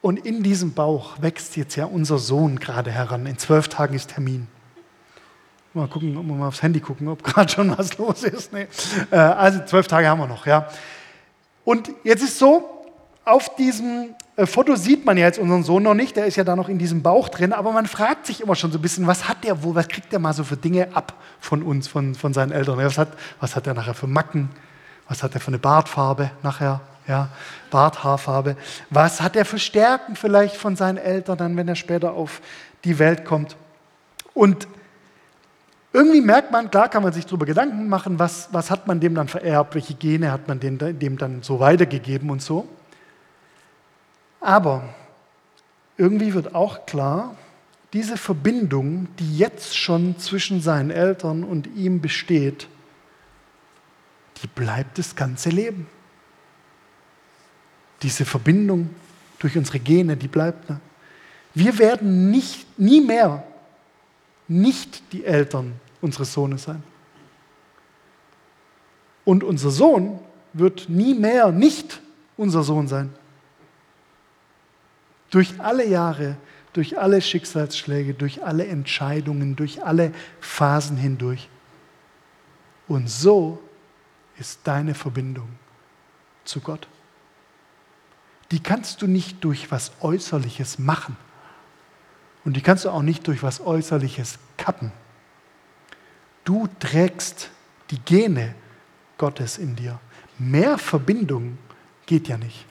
Und 0.00 0.24
in 0.24 0.44
diesem 0.44 0.72
Bauch 0.72 1.20
wächst 1.20 1.56
jetzt 1.56 1.74
ja 1.74 1.84
unser 1.84 2.18
Sohn 2.18 2.60
gerade 2.60 2.92
heran. 2.92 3.26
In 3.26 3.38
zwölf 3.38 3.66
Tagen 3.66 3.96
ist 3.96 4.10
Termin. 4.10 4.46
Mal 5.74 5.88
gucken, 5.88 6.16
ob 6.16 6.24
wir 6.24 6.34
mal 6.36 6.46
aufs 6.46 6.62
Handy 6.62 6.78
gucken, 6.78 7.08
ob 7.08 7.24
gerade 7.24 7.50
schon 7.50 7.76
was 7.76 7.98
los 7.98 8.22
ist. 8.22 8.52
Nee. 8.52 8.68
Äh, 9.10 9.16
also 9.16 9.64
zwölf 9.64 9.88
Tage 9.88 10.06
haben 10.06 10.20
wir 10.20 10.28
noch, 10.28 10.46
ja. 10.46 10.68
Und 11.64 11.90
jetzt 12.04 12.22
ist 12.22 12.38
so, 12.38 12.86
auf 13.24 13.56
diesem 13.56 14.10
äh, 14.36 14.46
Foto 14.46 14.76
sieht 14.76 15.04
man 15.04 15.16
ja 15.16 15.26
jetzt 15.26 15.40
unseren 15.40 15.64
Sohn 15.64 15.82
noch 15.82 15.94
nicht, 15.94 16.14
der 16.14 16.26
ist 16.26 16.36
ja 16.36 16.44
da 16.44 16.54
noch 16.54 16.68
in 16.68 16.78
diesem 16.78 17.02
Bauch 17.02 17.30
drin, 17.30 17.52
aber 17.52 17.72
man 17.72 17.86
fragt 17.86 18.26
sich 18.26 18.42
immer 18.42 18.54
schon 18.54 18.70
so 18.70 18.78
ein 18.78 18.82
bisschen, 18.82 19.08
was 19.08 19.28
hat 19.28 19.42
der 19.42 19.64
wohl, 19.64 19.74
was 19.74 19.88
kriegt 19.88 20.12
der 20.12 20.20
mal 20.20 20.32
so 20.32 20.44
für 20.44 20.56
Dinge 20.56 20.94
ab 20.94 21.14
von 21.40 21.64
uns, 21.64 21.88
von, 21.88 22.14
von 22.14 22.32
seinen 22.32 22.52
Eltern? 22.52 22.78
Was 22.78 22.96
hat, 22.96 23.08
was 23.40 23.56
hat 23.56 23.66
der 23.66 23.74
nachher 23.74 23.94
für 23.94 24.06
Macken? 24.06 24.50
Was 25.08 25.22
hat 25.22 25.34
er 25.34 25.40
für 25.40 25.48
eine 25.48 25.58
Bartfarbe 25.58 26.30
nachher? 26.42 26.80
Ja, 27.06 27.30
Barthaarfarbe. 27.70 28.56
Was 28.90 29.22
hat 29.22 29.34
er 29.34 29.46
für 29.46 29.58
Stärken 29.58 30.14
vielleicht 30.14 30.56
von 30.56 30.76
seinen 30.76 30.98
Eltern, 30.98 31.38
dann, 31.38 31.56
wenn 31.56 31.66
er 31.66 31.74
später 31.74 32.12
auf 32.12 32.42
die 32.84 32.98
Welt 32.98 33.24
kommt? 33.24 33.56
Und 34.34 34.68
irgendwie 35.92 36.20
merkt 36.20 36.52
man, 36.52 36.70
klar 36.70 36.90
kann 36.90 37.02
man 37.02 37.14
sich 37.14 37.24
darüber 37.24 37.46
Gedanken 37.46 37.88
machen, 37.88 38.18
was, 38.18 38.48
was 38.52 38.70
hat 38.70 38.86
man 38.86 39.00
dem 39.00 39.14
dann 39.14 39.28
vererbt, 39.28 39.74
welche 39.74 39.94
Gene 39.94 40.30
hat 40.30 40.46
man 40.46 40.60
dem, 40.60 40.78
dem 40.78 41.16
dann 41.16 41.42
so 41.42 41.60
weitergegeben 41.60 42.28
und 42.28 42.42
so. 42.42 42.68
Aber 44.40 44.84
irgendwie 45.96 46.34
wird 46.34 46.54
auch 46.54 46.84
klar, 46.84 47.34
diese 47.94 48.18
Verbindung, 48.18 49.08
die 49.18 49.38
jetzt 49.38 49.76
schon 49.76 50.18
zwischen 50.18 50.60
seinen 50.60 50.90
Eltern 50.90 51.42
und 51.42 51.66
ihm 51.74 52.02
besteht, 52.02 52.68
die 54.42 54.46
bleibt 54.46 54.98
das 54.98 55.14
ganze 55.14 55.50
Leben. 55.50 55.86
Diese 58.02 58.24
Verbindung 58.24 58.90
durch 59.38 59.56
unsere 59.56 59.78
Gene, 59.78 60.16
die 60.16 60.28
bleibt. 60.28 60.68
Ne? 60.70 60.80
Wir 61.54 61.78
werden 61.78 62.30
nicht, 62.30 62.78
nie 62.78 63.00
mehr 63.00 63.44
nicht 64.46 65.12
die 65.12 65.24
Eltern 65.24 65.74
unseres 66.00 66.32
Sohnes 66.32 66.64
sein. 66.64 66.82
Und 69.24 69.44
unser 69.44 69.70
Sohn 69.70 70.20
wird 70.52 70.88
nie 70.88 71.14
mehr 71.14 71.52
nicht 71.52 72.00
unser 72.36 72.62
Sohn 72.62 72.88
sein. 72.88 73.12
Durch 75.30 75.60
alle 75.60 75.86
Jahre, 75.86 76.36
durch 76.72 76.98
alle 76.98 77.20
Schicksalsschläge, 77.20 78.14
durch 78.14 78.42
alle 78.42 78.66
Entscheidungen, 78.66 79.56
durch 79.56 79.84
alle 79.84 80.12
Phasen 80.40 80.96
hindurch. 80.96 81.48
Und 82.86 83.10
so 83.10 83.60
ist 84.38 84.60
deine 84.64 84.94
Verbindung 84.94 85.48
zu 86.44 86.60
Gott. 86.60 86.88
Die 88.50 88.62
kannst 88.62 89.02
du 89.02 89.06
nicht 89.06 89.44
durch 89.44 89.70
was 89.70 89.92
Äußerliches 90.00 90.78
machen. 90.78 91.16
Und 92.44 92.54
die 92.56 92.62
kannst 92.62 92.84
du 92.84 92.90
auch 92.90 93.02
nicht 93.02 93.26
durch 93.26 93.42
was 93.42 93.60
Äußerliches 93.60 94.38
kappen. 94.56 94.92
Du 96.44 96.68
trägst 96.78 97.50
die 97.90 97.98
Gene 98.00 98.54
Gottes 99.18 99.58
in 99.58 99.76
dir. 99.76 100.00
Mehr 100.38 100.78
Verbindung 100.78 101.58
geht 102.06 102.28
ja 102.28 102.38
nicht. 102.38 102.64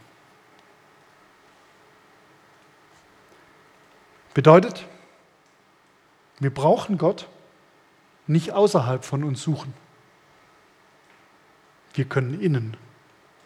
Bedeutet, 4.34 4.86
wir 6.40 6.54
brauchen 6.54 6.98
Gott 6.98 7.28
nicht 8.26 8.52
außerhalb 8.52 9.04
von 9.04 9.24
uns 9.24 9.42
suchen. 9.42 9.74
Wir 11.98 12.06
können 12.06 12.40
innen 12.40 12.78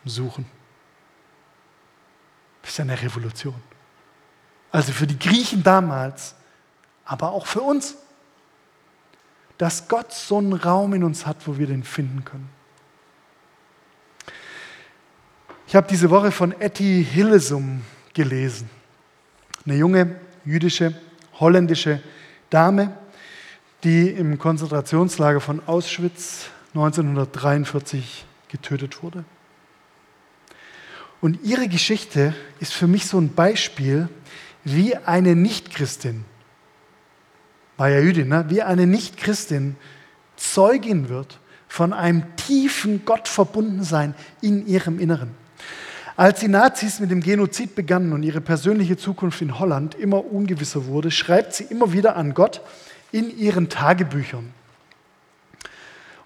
suchen. 0.03 0.45
Das 2.61 2.71
ist 2.71 2.79
eine 2.81 3.01
Revolution. 3.01 3.55
Also 4.71 4.91
für 4.91 5.07
die 5.07 5.17
Griechen 5.17 5.63
damals, 5.63 6.35
aber 7.05 7.31
auch 7.31 7.45
für 7.47 7.61
uns. 7.61 7.95
Dass 9.57 9.87
Gott 9.87 10.11
so 10.11 10.37
einen 10.37 10.53
Raum 10.53 10.93
in 10.93 11.03
uns 11.05 11.25
hat, 11.25 11.47
wo 11.47 11.57
wir 11.57 11.67
den 11.67 11.83
finden 11.83 12.25
können. 12.25 12.49
Ich 15.67 15.75
habe 15.75 15.87
diese 15.87 16.09
Woche 16.09 16.31
von 16.31 16.51
Etty 16.59 17.07
Hillesum 17.09 17.81
gelesen. 18.13 18.69
Eine 19.65 19.75
junge 19.75 20.19
jüdische, 20.43 20.99
holländische 21.39 22.01
Dame, 22.49 22.97
die 23.85 24.09
im 24.09 24.37
Konzentrationslager 24.37 25.39
von 25.39 25.65
Auschwitz 25.67 26.47
1943 26.73 28.25
getötet 28.51 29.01
wurde. 29.01 29.23
Und 31.21 31.39
ihre 31.43 31.67
Geschichte 31.67 32.35
ist 32.59 32.73
für 32.73 32.87
mich 32.87 33.05
so 33.05 33.19
ein 33.19 33.33
Beispiel, 33.33 34.09
wie 34.63 34.95
eine 34.95 35.35
Nichtchristin, 35.35 36.25
war 37.77 37.89
ja 37.89 37.99
Jüdin, 37.99 38.27
ne? 38.27 38.45
wie 38.49 38.61
eine 38.61 38.85
Nichtchristin 38.85 39.75
Zeugin 40.35 41.09
wird 41.09 41.39
von 41.67 41.93
einem 41.93 42.35
tiefen 42.35 43.05
Gottverbundensein 43.05 44.13
in 44.41 44.67
ihrem 44.67 44.99
Inneren. 44.99 45.31
Als 46.17 46.41
die 46.41 46.47
Nazis 46.47 46.99
mit 46.99 47.09
dem 47.09 47.21
Genozid 47.21 47.75
begannen 47.75 48.13
und 48.13 48.23
ihre 48.23 48.41
persönliche 48.41 48.97
Zukunft 48.97 49.41
in 49.41 49.57
Holland 49.57 49.95
immer 49.95 50.25
ungewisser 50.25 50.85
wurde, 50.85 51.09
schreibt 51.09 51.53
sie 51.53 51.63
immer 51.63 51.93
wieder 51.93 52.15
an 52.17 52.33
Gott 52.33 52.61
in 53.11 53.35
ihren 53.35 53.69
Tagebüchern. 53.69 54.53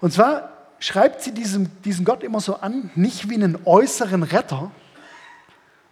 Und 0.01 0.11
zwar 0.11 0.54
schreibt 0.85 1.23
sie 1.23 1.31
diesem, 1.31 1.69
diesen 1.81 2.05
Gott 2.05 2.21
immer 2.21 2.39
so 2.39 2.57
an, 2.57 2.91
nicht 2.93 3.27
wie 3.27 3.33
einen 3.33 3.57
äußeren 3.65 4.21
Retter, 4.21 4.71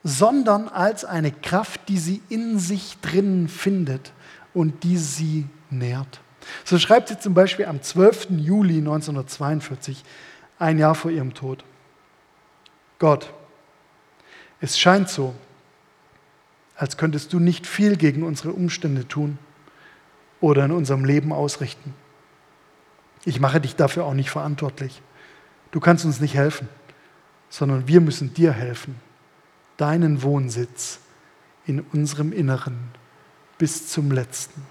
sondern 0.03 0.67
als 0.67 1.03
eine 1.03 1.31
Kraft, 1.31 1.89
die 1.89 1.97
sie 1.97 2.21
in 2.29 2.59
sich 2.59 2.97
drinnen 3.01 3.47
findet 3.47 4.11
und 4.53 4.83
die 4.83 4.97
sie 4.97 5.47
nährt. 5.71 6.21
So 6.63 6.77
schreibt 6.77 7.07
sie 7.07 7.17
zum 7.17 7.33
Beispiel 7.33 7.65
am 7.65 7.81
12. 7.81 8.27
Juli 8.37 8.77
1942, 8.77 10.03
ein 10.59 10.77
Jahr 10.77 10.93
vor 10.93 11.09
ihrem 11.09 11.33
Tod. 11.33 11.63
Gott, 12.99 13.33
es 14.61 14.77
scheint 14.77 15.09
so, 15.09 15.33
als 16.75 16.97
könntest 16.97 17.33
du 17.33 17.39
nicht 17.39 17.65
viel 17.65 17.95
gegen 17.95 18.21
unsere 18.21 18.51
Umstände 18.51 19.07
tun 19.07 19.39
oder 20.39 20.65
in 20.65 20.71
unserem 20.71 21.03
Leben 21.03 21.33
ausrichten. 21.33 21.95
Ich 23.25 23.39
mache 23.39 23.61
dich 23.61 23.75
dafür 23.75 24.05
auch 24.05 24.13
nicht 24.13 24.29
verantwortlich. 24.29 25.01
Du 25.71 25.79
kannst 25.79 26.05
uns 26.05 26.19
nicht 26.19 26.35
helfen, 26.35 26.67
sondern 27.49 27.87
wir 27.87 28.01
müssen 28.01 28.33
dir 28.33 28.51
helfen, 28.51 28.99
deinen 29.77 30.21
Wohnsitz 30.21 30.99
in 31.65 31.79
unserem 31.79 32.33
Inneren 32.33 32.89
bis 33.57 33.87
zum 33.87 34.11
letzten 34.11 34.65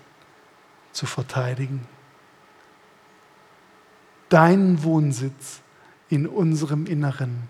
zu 0.93 1.07
verteidigen. 1.07 1.87
Deinen 4.29 4.83
Wohnsitz 4.83 5.61
in 6.09 6.27
unserem 6.27 6.87
Inneren 6.87 7.49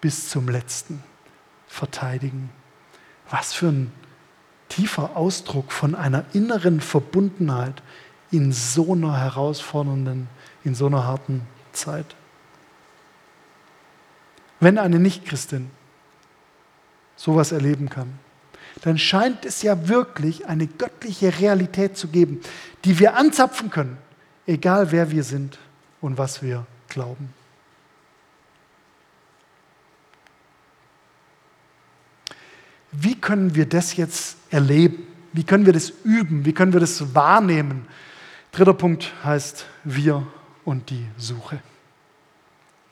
bis 0.00 0.28
zum 0.28 0.48
letzten 0.48 1.02
verteidigen. 1.66 2.50
Was 3.30 3.52
für 3.52 3.68
ein 3.68 3.92
tiefer 4.68 5.16
Ausdruck 5.16 5.72
von 5.72 5.94
einer 5.94 6.24
inneren 6.32 6.80
Verbundenheit 6.80 7.82
in 8.34 8.50
so 8.50 8.92
einer 8.94 9.16
herausfordernden, 9.16 10.26
in 10.64 10.74
so 10.74 10.86
einer 10.86 11.04
harten 11.04 11.42
Zeit. 11.72 12.16
Wenn 14.58 14.76
eine 14.76 14.98
Nichtchristin 14.98 15.70
sowas 17.14 17.52
erleben 17.52 17.88
kann, 17.88 18.18
dann 18.82 18.98
scheint 18.98 19.44
es 19.44 19.62
ja 19.62 19.88
wirklich 19.88 20.46
eine 20.46 20.66
göttliche 20.66 21.38
Realität 21.38 21.96
zu 21.96 22.08
geben, 22.08 22.40
die 22.84 22.98
wir 22.98 23.16
anzapfen 23.16 23.70
können, 23.70 23.98
egal 24.48 24.90
wer 24.90 25.12
wir 25.12 25.22
sind 25.22 25.58
und 26.00 26.18
was 26.18 26.42
wir 26.42 26.66
glauben. 26.88 27.32
Wie 32.90 33.14
können 33.14 33.54
wir 33.54 33.66
das 33.66 33.96
jetzt 33.96 34.38
erleben? 34.50 35.06
Wie 35.32 35.44
können 35.44 35.66
wir 35.66 35.72
das 35.72 35.92
üben? 36.04 36.44
Wie 36.44 36.52
können 36.52 36.72
wir 36.72 36.80
das 36.80 37.14
wahrnehmen? 37.14 37.86
Dritter 38.54 38.74
Punkt 38.74 39.12
heißt 39.24 39.66
wir 39.82 40.24
und 40.64 40.88
die 40.90 41.04
Suche. 41.18 41.58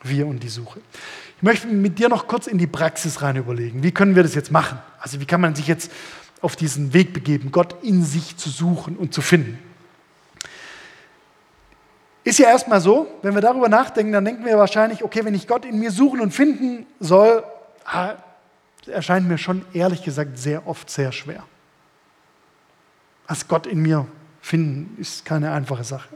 Wir 0.03 0.27
und 0.27 0.43
die 0.43 0.49
Suche. 0.49 0.81
Ich 1.37 1.43
möchte 1.43 1.67
mit 1.67 1.97
dir 1.99 2.09
noch 2.09 2.27
kurz 2.27 2.47
in 2.47 2.57
die 2.57 2.67
Praxis 2.67 3.21
rein 3.21 3.37
überlegen. 3.37 3.81
Wie 3.81 3.93
können 3.93 4.13
wir 4.13 4.23
das 4.23 4.35
jetzt 4.35 4.51
machen? 4.51 4.77
Also 4.99 5.21
wie 5.21 5.25
kann 5.25 5.39
man 5.39 5.55
sich 5.55 5.67
jetzt 5.67 5.89
auf 6.41 6.57
diesen 6.57 6.93
Weg 6.93 7.13
begeben, 7.13 7.53
Gott 7.53 7.81
in 7.81 8.03
sich 8.03 8.35
zu 8.35 8.49
suchen 8.49 8.97
und 8.97 9.13
zu 9.13 9.21
finden? 9.21 9.57
Ist 12.25 12.39
ja 12.39 12.49
erstmal 12.49 12.81
so, 12.81 13.07
wenn 13.21 13.33
wir 13.33 13.41
darüber 13.41 13.69
nachdenken, 13.69 14.11
dann 14.11 14.25
denken 14.25 14.43
wir 14.43 14.57
wahrscheinlich, 14.57 15.01
okay, 15.01 15.23
wenn 15.23 15.33
ich 15.33 15.47
Gott 15.47 15.63
in 15.63 15.79
mir 15.79 15.91
suchen 15.91 16.19
und 16.19 16.31
finden 16.31 16.85
soll, 16.99 17.41
ah, 17.85 18.15
erscheint 18.85 19.29
mir 19.29 19.37
schon 19.37 19.65
ehrlich 19.71 20.03
gesagt 20.03 20.37
sehr 20.37 20.67
oft 20.67 20.89
sehr 20.89 21.13
schwer. 21.13 21.45
Also 23.27 23.45
Gott 23.47 23.65
in 23.65 23.81
mir 23.81 24.05
finden 24.43 24.97
ist 24.99 25.23
keine 25.23 25.51
einfache 25.53 25.85
Sache. 25.85 26.09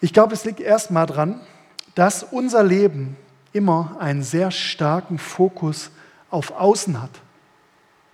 Ich 0.00 0.12
glaube, 0.12 0.34
es 0.34 0.44
liegt 0.44 0.60
erstmal 0.60 1.06
dran, 1.06 1.40
dass 1.96 2.22
unser 2.22 2.62
Leben 2.62 3.16
immer 3.52 3.96
einen 3.98 4.22
sehr 4.22 4.52
starken 4.52 5.18
Fokus 5.18 5.90
auf 6.30 6.52
Außen 6.52 7.02
hat. 7.02 7.10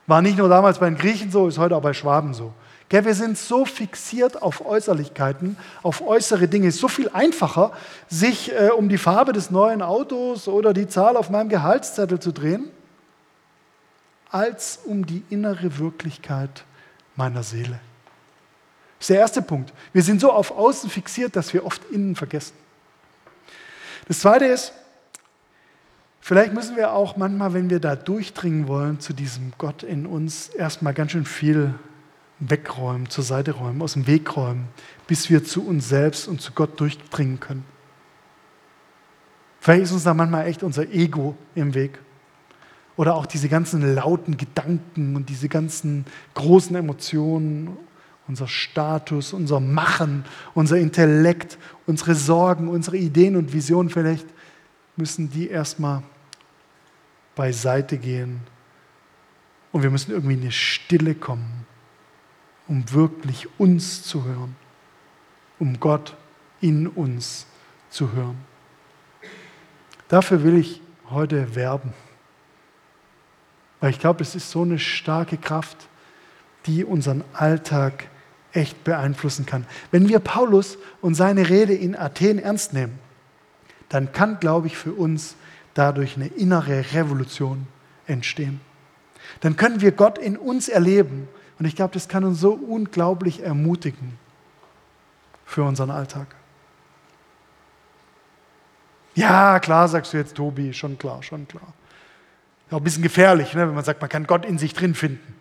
War 0.07 0.23
nicht 0.23 0.39
nur 0.39 0.49
damals 0.49 0.79
bei 0.79 0.89
den 0.89 0.97
Griechen 0.97 1.31
so, 1.31 1.49
ist 1.49 1.59
heute 1.59 1.77
auch 1.77 1.83
bei 1.83 1.93
Schwaben 1.93 2.33
so. 2.33 2.55
Wir 2.89 3.15
sind 3.15 3.39
so 3.39 3.65
fixiert 3.65 4.43
auf 4.43 4.65
Äußerlichkeiten, 4.65 5.57
auf 5.83 6.03
äußere 6.03 6.47
Dinge. 6.47 6.69
Es 6.69 6.75
ist 6.75 6.81
so 6.81 6.89
viel 6.89 7.09
einfacher, 7.11 7.73
sich 8.09 8.53
äh, 8.53 8.69
um 8.69 8.91
die 8.91 8.99
Farbe 8.99 9.33
des 9.33 9.51
neuen 9.51 9.81
Autos 9.81 10.47
oder 10.47 10.75
die 10.75 10.87
Zahl 10.89 11.17
auf 11.17 11.31
meinem 11.31 11.49
Gehaltszettel 11.49 12.21
zu 12.21 12.33
drehen, 12.33 12.71
als 14.31 14.81
um 14.85 15.07
die 15.07 15.25
innere 15.31 15.79
Wirklichkeit 15.79 16.65
meiner 17.17 17.43
Seele. 17.43 17.81
Das 19.03 19.07
ist 19.07 19.15
der 19.15 19.19
erste 19.19 19.43
Punkt. 19.43 19.73
Wir 19.93 20.05
sind 20.05 20.21
so 20.21 20.31
auf 20.31 20.53
Außen 20.53 20.89
fixiert, 20.89 21.35
dass 21.35 21.53
wir 21.53 21.67
oft 21.67 21.83
innen 21.91 22.15
vergessen. 22.15 22.53
Das 24.07 24.21
zweite 24.21 24.45
ist, 24.45 24.73
vielleicht 26.21 26.53
müssen 26.53 26.77
wir 26.77 26.93
auch 26.93 27.17
manchmal, 27.17 27.53
wenn 27.53 27.69
wir 27.69 27.81
da 27.81 27.97
durchdringen 27.97 28.69
wollen 28.69 29.01
zu 29.01 29.13
diesem 29.13 29.55
Gott 29.59 29.83
in 29.83 30.07
uns, 30.07 30.51
erstmal 30.51 30.95
ganz 30.95 31.11
schön 31.11 31.25
viel 31.25 31.75
wegräumen, 32.39 33.11
zur 33.11 33.25
Seite 33.25 33.51
räumen, 33.51 33.83
aus 33.83 33.95
dem 33.95 34.07
Weg 34.07 34.37
räumen, 34.37 34.69
bis 35.09 35.31
wir 35.31 35.43
zu 35.43 35.67
uns 35.67 35.89
selbst 35.89 36.29
und 36.29 36.41
zu 36.41 36.53
Gott 36.53 36.79
durchdringen 36.79 37.41
können. 37.41 37.65
Vielleicht 39.59 39.83
ist 39.83 39.91
uns 39.91 40.05
da 40.05 40.15
manchmal 40.15 40.47
echt 40.47 40.63
unser 40.63 40.89
Ego 40.93 41.37
im 41.57 41.75
Weg. 41.75 41.99
Oder 42.97 43.17
auch 43.17 43.27
diese 43.27 43.49
ganzen 43.49 43.97
lauten 43.97 44.37
Gedanken 44.37 45.17
und 45.17 45.29
diese 45.29 45.49
ganzen 45.49 46.05
großen 46.35 46.77
Emotionen, 46.77 47.77
unser 48.29 48.49
Status, 48.49 49.33
unser 49.33 49.61
Machen, 49.61 50.25
unser 50.55 50.79
Intellekt, 50.79 51.59
unsere 51.87 52.15
Sorgen, 52.15 52.69
unsere 52.69 52.97
Ideen 52.97 53.37
und 53.37 53.53
Visionen, 53.53 53.91
vielleicht 53.91 54.27
müssen 54.97 55.31
die 55.31 55.49
erstmal 55.49 56.03
beiseite 57.35 57.99
gehen. 57.99 58.41
Und 59.73 59.83
wir 59.83 59.91
müssen 59.91 60.13
irgendwie 60.13 60.35
in 60.35 60.43
die 60.43 60.53
Stille 60.53 61.15
kommen 61.15 61.63
um 62.69 62.91
wirklich 62.93 63.49
uns 63.59 64.03
zu 64.03 64.25
hören, 64.25 64.57
um 65.59 65.79
Gott 65.81 66.17
in 66.61 66.87
uns 66.87 67.47
zu 67.91 68.13
hören. 68.13 68.39
Dafür 70.09 70.43
will 70.43 70.57
ich 70.57 70.81
heute 71.11 71.55
werben, 71.55 71.93
weil 73.81 73.91
ich 73.91 73.99
glaube, 73.99 74.23
es 74.23 74.35
ist 74.35 74.51
so 74.51 74.63
eine 74.63 74.79
starke 74.79 75.37
Kraft, 75.37 75.89
die 76.67 76.85
unseren 76.85 77.25
Alltag 77.33 78.09
echt 78.53 78.85
beeinflussen 78.85 79.47
kann. 79.47 79.67
Wenn 79.91 80.09
wir 80.09 80.19
Paulus 80.19 80.79
und 81.01 81.15
seine 81.15 81.49
Rede 81.49 81.75
in 81.75 81.97
Athen 81.97 82.39
ernst 82.39 82.73
nehmen, 82.73 82.99
dann 83.89 84.13
kann, 84.13 84.41
glaube 84.41 84.67
ich, 84.67 84.77
für 84.77 84.93
uns 84.93 85.37
dadurch 85.75 86.17
eine 86.17 86.27
innere 86.27 86.85
Revolution 86.93 87.67
entstehen. 88.07 88.61
Dann 89.41 89.57
können 89.57 89.81
wir 89.81 89.93
Gott 89.93 90.19
in 90.19 90.37
uns 90.37 90.69
erleben 90.69 91.29
und 91.59 91.67
ich 91.67 91.77
glaube, 91.77 91.95
das 91.95 92.09
kann 92.09 92.25
uns 92.25 92.41
so 92.41 92.53
unglaublich 92.53 93.43
ermutigen 93.43 94.19
für 95.45 95.63
unseren 95.63 95.91
Alltag. 95.91 96.35
Ja, 99.15 99.61
klar, 99.61 99.89
sagst 99.89 100.13
du 100.13 100.17
jetzt, 100.17 100.35
Tobi, 100.35 100.73
schon 100.73 100.99
klar, 100.99 101.23
schon 101.23 101.47
klar. 101.47 101.75
Auch 102.71 102.79
ein 102.79 102.85
bisschen 102.85 103.03
gefährlich, 103.03 103.53
ne, 103.53 103.69
wenn 103.69 103.75
man 103.75 103.85
sagt, 103.85 104.01
man 104.01 104.09
kann 104.09 104.27
Gott 104.27 104.47
in 104.47 104.57
sich 104.57 104.73
drin 104.73 104.95
finden. 104.95 105.35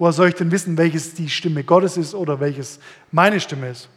Woher 0.00 0.12
soll 0.12 0.30
ich 0.30 0.34
denn 0.34 0.50
wissen, 0.50 0.78
welches 0.78 1.14
die 1.14 1.28
Stimme 1.28 1.62
Gottes 1.62 1.98
ist 1.98 2.14
oder 2.14 2.40
welches 2.40 2.80
meine 3.12 3.38
Stimme 3.38 3.68
ist? 3.68 3.88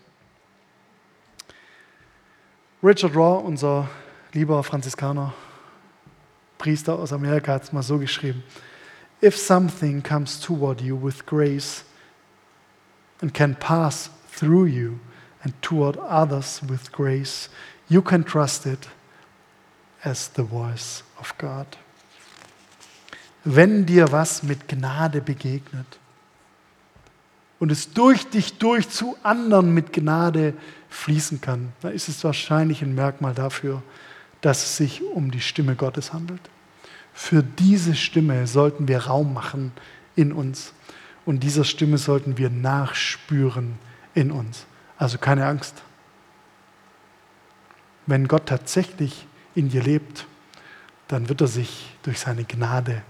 Richard 2.83 3.15
Raw, 3.15 3.41
unser 3.43 3.89
lieber 4.33 4.61
Franziskaner, 4.63 5.33
Priester 6.57 6.99
aus 6.99 7.13
Amerika, 7.13 7.53
hat 7.53 7.63
es 7.63 7.71
mal 7.71 7.81
so 7.81 7.97
geschrieben. 7.97 8.43
if 9.23 9.37
something 9.37 10.01
comes 10.01 10.37
toward 10.37 10.81
you 10.81 10.97
with 10.97 11.25
grace 11.25 11.85
and 13.21 13.33
can 13.33 13.55
pass 13.55 14.09
through 14.27 14.65
you 14.65 14.99
and 15.43 15.53
toward 15.61 15.95
others 15.95 16.61
with 16.61 16.91
grace, 16.91 17.47
you 17.87 18.01
can 18.01 18.25
trust 18.25 18.65
it 18.65 18.89
as 20.03 20.27
the 20.27 20.43
voice 20.43 21.03
of 21.17 21.33
God. 21.37 21.77
Wenn 23.45 23.85
dir 23.85 24.11
was 24.11 24.43
mit 24.43 24.67
Gnade 24.67 25.21
begegnet 25.21 25.99
und 27.59 27.71
es 27.71 27.91
durch 27.91 28.29
dich 28.29 28.57
durch 28.57 28.89
zu 28.89 29.17
anderen 29.23 29.73
mit 29.73 29.91
Gnade 29.91 30.53
fließen 30.89 31.41
kann, 31.41 31.73
dann 31.81 31.91
ist 31.93 32.07
es 32.07 32.23
wahrscheinlich 32.23 32.81
ein 32.81 32.95
Merkmal 32.95 33.33
dafür, 33.33 33.83
dass 34.41 34.63
es 34.63 34.77
sich 34.77 35.03
um 35.03 35.31
die 35.31 35.41
Stimme 35.41 35.75
Gottes 35.75 36.13
handelt. 36.13 36.41
Für 37.13 37.43
diese 37.43 37.95
Stimme 37.95 38.47
sollten 38.47 38.87
wir 38.87 39.05
Raum 39.05 39.33
machen 39.33 39.71
in 40.15 40.33
uns. 40.33 40.73
Und 41.25 41.41
dieser 41.41 41.63
Stimme 41.63 41.97
sollten 41.97 42.37
wir 42.37 42.49
nachspüren 42.49 43.77
in 44.13 44.31
uns. 44.31 44.65
Also 44.97 45.17
keine 45.17 45.45
Angst. 45.45 45.83
Wenn 48.05 48.27
Gott 48.27 48.47
tatsächlich 48.47 49.25
in 49.55 49.69
dir 49.69 49.81
lebt, 49.81 50.25
dann 51.07 51.29
wird 51.29 51.41
er 51.41 51.47
sich 51.47 51.95
durch 52.03 52.19
seine 52.19 52.43
Gnade 52.43 53.03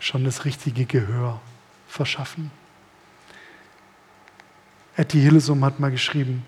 schon 0.00 0.24
das 0.24 0.44
richtige 0.44 0.86
Gehör 0.86 1.40
verschaffen. 1.86 2.50
Etty 4.96 5.20
Hillesum 5.20 5.64
hat 5.64 5.78
mal 5.78 5.90
geschrieben, 5.90 6.44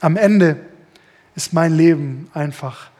am 0.00 0.16
Ende 0.16 0.68
ist 1.36 1.52
mein 1.52 1.74
Leben 1.74 2.30
einfach 2.34 2.90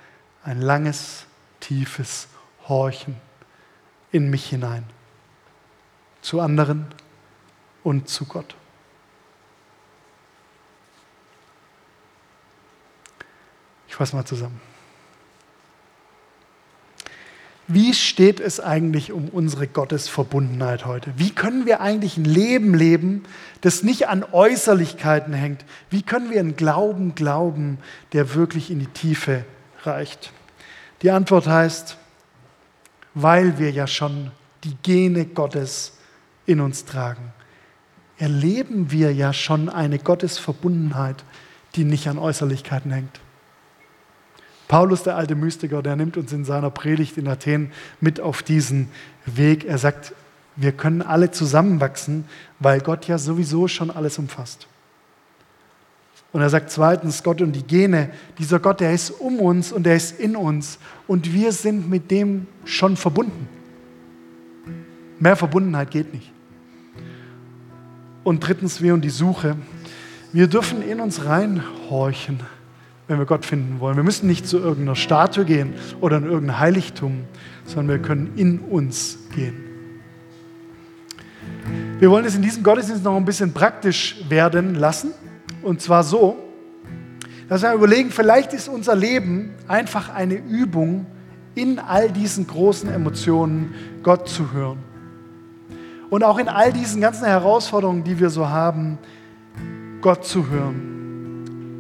ein 0.45 0.61
langes, 0.61 1.27
tiefes 1.61 2.29
horchen 2.69 3.17
in 4.13 4.31
mich 4.31 4.47
hinein, 4.47 4.85
zu 6.21 6.41
anderen 6.41 6.87
und 7.83 8.09
zu 8.09 8.27
Gott. 8.27 8.55
Ich 13.89 13.95
fasse 13.95 14.17
mal 14.17 14.25
zusammen. 14.25 14.74
Wie 17.67 17.95
steht 17.95 18.41
es 18.41 18.61
eigentlich 18.61 19.11
um 19.11 19.31
unsere 19.31 19.67
Gottesverbundenheit 19.67 20.85
heute? 20.85 21.15
Wie 21.17 21.31
können 21.31 21.65
wir 21.65 21.81
eigentlich 21.81 22.19
ein 22.19 22.27
Leben 22.27 22.75
leben, 22.75 23.25
das 23.63 23.83
nicht 23.83 24.07
an 24.09 24.23
Äußerlichkeiten 24.23 25.33
hängt? 25.33 25.65
Wie 25.89 26.03
können 26.03 26.31
wir 26.31 26.41
einen 26.41 26.57
Glauben 26.57 27.15
glauben, 27.15 27.79
der 28.13 28.35
wirklich 28.35 28.71
in 28.71 28.81
die 28.81 28.87
Tiefe 28.87 29.45
reicht? 29.85 30.31
Die 31.01 31.11
Antwort 31.11 31.47
heißt, 31.47 31.97
weil 33.15 33.59
wir 33.59 33.71
ja 33.71 33.87
schon 33.87 34.31
die 34.65 34.77
Gene 34.83 35.25
Gottes 35.25 35.97
in 36.45 36.61
uns 36.61 36.85
tragen, 36.85 37.33
erleben 38.19 38.91
wir 38.91 39.15
ja 39.15 39.33
schon 39.33 39.71
eine 39.71 39.99
Gottesverbundenheit, 39.99 41.25
die 41.77 41.85
nicht 41.85 42.09
an 42.09 42.19
Äußerlichkeiten 42.19 42.91
hängt. 42.91 43.21
Paulus, 44.75 45.05
der 45.05 45.15
alte 45.15 45.37
Mystiker, 45.37 45.85
der 45.85 45.95
nimmt 45.95 46.17
uns 46.17 46.33
in 46.33 46.45
seiner 46.45 46.69
Predigt 46.69 47.17
in 47.17 47.29
Athen 47.29 47.71
mit 48.01 48.19
auf 48.19 48.43
diesen 48.43 48.89
Weg. 49.25 49.65
Er 49.65 49.79
sagt, 49.79 50.15
wir 50.57 50.73
können 50.73 51.01
alle 51.01 51.31
zusammenwachsen, 51.31 52.25
weil 52.59 52.81
Gott 52.81 53.07
ja 53.07 53.17
sowieso 53.17 53.69
schon 53.69 53.93
alles 53.93 54.19
umfasst. 54.19 54.67
Und 56.33 56.41
er 56.41 56.51
sagt 56.51 56.73
zweitens, 56.73 57.23
Gott 57.23 57.41
und 57.41 57.53
die 57.53 57.63
Gene, 57.63 58.11
dieser 58.37 58.59
Gott, 58.59 58.81
der 58.81 58.93
ist 58.93 59.11
um 59.11 59.39
uns 59.39 59.71
und 59.71 59.85
der 59.85 59.95
ist 59.95 60.19
in 60.19 60.35
uns 60.35 60.81
und 61.07 61.33
wir 61.33 61.53
sind 61.53 61.89
mit 61.89 62.11
dem 62.11 62.49
schon 62.65 62.97
verbunden. 62.97 63.49
Mehr 65.21 65.37
Verbundenheit 65.37 65.93
geht 65.93 66.13
nicht. 66.13 66.33
Und 68.25 68.41
drittens, 68.41 68.83
wir 68.83 68.93
und 68.93 69.03
die 69.03 69.11
Suche. 69.11 69.57
Wir 70.33 70.49
dürfen 70.49 70.83
in 70.83 70.99
uns 70.99 71.27
reinhorchen 71.27 72.41
wenn 73.09 73.19
wir 73.19 73.27
Gott 73.27 73.45
finden 73.45 73.81
wollen. 73.81 73.97
Wir 73.97 74.03
müssen 74.03 74.27
nicht 74.27 74.47
zu 74.47 74.59
irgendeiner 74.59 74.97
Statue 74.97 75.45
gehen 75.45 75.75
oder 76.01 76.17
in 76.17 76.25
irgendein 76.25 76.59
Heiligtum, 76.59 77.25
sondern 77.65 77.89
wir 77.97 78.07
können 78.07 78.33
in 78.37 78.61
uns 78.61 79.19
gehen. 79.35 79.57
Wir 81.99 82.11
wollen 82.11 82.25
es 82.25 82.35
in 82.35 82.43
diesem 82.43 82.63
Gottesdienst 82.63 83.05
noch 83.05 83.17
ein 83.17 83.25
bisschen 83.25 83.53
praktisch 83.53 84.17
werden 84.29 84.75
lassen. 84.75 85.13
Und 85.63 85.81
zwar 85.81 86.03
so, 86.03 86.37
dass 87.49 87.63
wir 87.63 87.73
überlegen, 87.73 88.11
vielleicht 88.11 88.53
ist 88.53 88.69
unser 88.69 88.95
Leben 88.95 89.51
einfach 89.69 90.15
eine 90.15 90.35
Übung, 90.35 91.07
in 91.55 91.79
all 91.79 92.11
diesen 92.11 92.47
großen 92.47 92.91
Emotionen 92.91 93.75
Gott 94.03 94.29
zu 94.29 94.53
hören. 94.53 94.79
Und 96.11 96.25
auch 96.25 96.39
in 96.39 96.49
all 96.49 96.73
diesen 96.73 97.01
ganzen 97.01 97.27
Herausforderungen, 97.27 98.03
die 98.03 98.19
wir 98.19 98.31
so 98.31 98.49
haben, 98.49 98.99
Gott 100.01 100.25
zu 100.25 100.49
hören. 100.49 100.94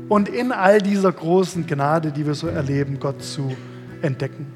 Und 0.08 0.28
in 0.28 0.52
all 0.52 0.80
dieser 0.80 1.12
großen 1.12 1.66
Gnade, 1.66 2.12
die 2.12 2.26
wir 2.26 2.34
so 2.34 2.46
erleben, 2.46 2.98
Gott 3.00 3.22
zu 3.22 3.56
entdecken. 4.02 4.46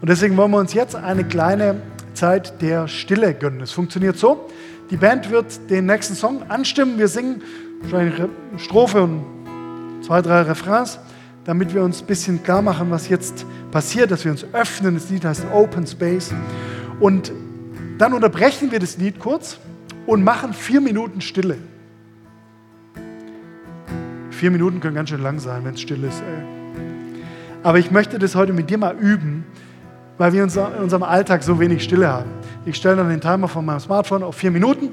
Und 0.00 0.08
deswegen 0.08 0.36
wollen 0.36 0.50
wir 0.50 0.58
uns 0.58 0.74
jetzt 0.74 0.96
eine 0.96 1.24
kleine 1.24 1.82
Zeit 2.14 2.60
der 2.60 2.88
Stille 2.88 3.34
gönnen. 3.34 3.60
Es 3.60 3.72
funktioniert 3.72 4.16
so, 4.16 4.48
die 4.90 4.96
Band 4.96 5.30
wird 5.30 5.70
den 5.70 5.86
nächsten 5.86 6.14
Song 6.14 6.42
anstimmen. 6.48 6.98
Wir 6.98 7.08
singen 7.08 7.42
wahrscheinlich 7.82 8.20
eine 8.20 8.58
Strophe 8.58 9.02
und 9.02 9.24
zwei, 10.02 10.20
drei 10.20 10.42
Refrains, 10.42 10.98
damit 11.44 11.72
wir 11.74 11.82
uns 11.82 12.00
ein 12.02 12.06
bisschen 12.06 12.42
klar 12.42 12.62
machen, 12.62 12.90
was 12.90 13.08
jetzt 13.08 13.46
passiert, 13.70 14.10
dass 14.10 14.24
wir 14.24 14.32
uns 14.32 14.44
öffnen. 14.52 14.94
Das 14.94 15.08
Lied 15.10 15.24
heißt 15.24 15.46
Open 15.52 15.86
Space. 15.86 16.32
Und 16.98 17.32
dann 17.98 18.12
unterbrechen 18.12 18.72
wir 18.72 18.80
das 18.80 18.96
Lied 18.96 19.18
kurz 19.20 19.58
und 20.06 20.24
machen 20.24 20.52
vier 20.52 20.80
Minuten 20.80 21.20
Stille. 21.20 21.58
Vier 24.40 24.50
Minuten 24.50 24.80
können 24.80 24.94
ganz 24.94 25.10
schön 25.10 25.22
lang 25.22 25.38
sein, 25.38 25.66
wenn 25.66 25.74
es 25.74 25.82
still 25.82 26.02
ist. 26.02 26.22
Ey. 26.22 27.22
Aber 27.62 27.78
ich 27.78 27.90
möchte 27.90 28.18
das 28.18 28.34
heute 28.34 28.54
mit 28.54 28.70
dir 28.70 28.78
mal 28.78 28.96
üben, 28.96 29.44
weil 30.16 30.32
wir 30.32 30.42
in 30.42 30.48
unserem 30.48 31.02
Alltag 31.02 31.42
so 31.42 31.60
wenig 31.60 31.84
Stille 31.84 32.08
haben. 32.08 32.30
Ich 32.64 32.76
stelle 32.76 32.96
dann 32.96 33.10
den 33.10 33.20
Timer 33.20 33.48
von 33.48 33.66
meinem 33.66 33.80
Smartphone 33.80 34.22
auf 34.22 34.36
vier 34.36 34.50
Minuten 34.50 34.92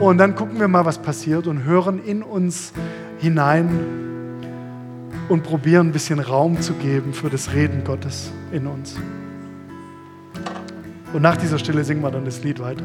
und 0.00 0.16
dann 0.16 0.34
gucken 0.34 0.58
wir 0.58 0.68
mal, 0.68 0.86
was 0.86 0.96
passiert 0.96 1.46
und 1.46 1.64
hören 1.64 2.02
in 2.02 2.22
uns 2.22 2.72
hinein 3.18 3.68
und 5.28 5.42
probieren 5.42 5.88
ein 5.88 5.92
bisschen 5.92 6.18
Raum 6.18 6.58
zu 6.62 6.72
geben 6.72 7.12
für 7.12 7.28
das 7.28 7.52
Reden 7.52 7.84
Gottes 7.84 8.32
in 8.52 8.66
uns. 8.66 8.96
Und 11.12 11.20
nach 11.20 11.36
dieser 11.36 11.58
Stille 11.58 11.84
singen 11.84 12.00
wir 12.00 12.10
dann 12.10 12.24
das 12.24 12.42
Lied 12.42 12.58
weiter. 12.58 12.84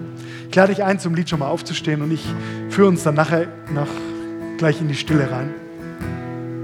Ich 0.49 0.55
lade 0.57 0.73
dich 0.73 0.83
ein, 0.83 0.99
zum 0.99 1.15
Lied 1.15 1.29
schon 1.29 1.39
mal 1.39 1.47
aufzustehen 1.47 2.01
und 2.01 2.11
ich 2.11 2.27
führe 2.71 2.89
uns 2.89 3.03
dann 3.03 3.15
nachher 3.15 3.47
nach, 3.73 3.87
gleich 4.57 4.81
in 4.81 4.89
die 4.89 4.95
Stille 4.95 5.31
rein. 5.31 5.62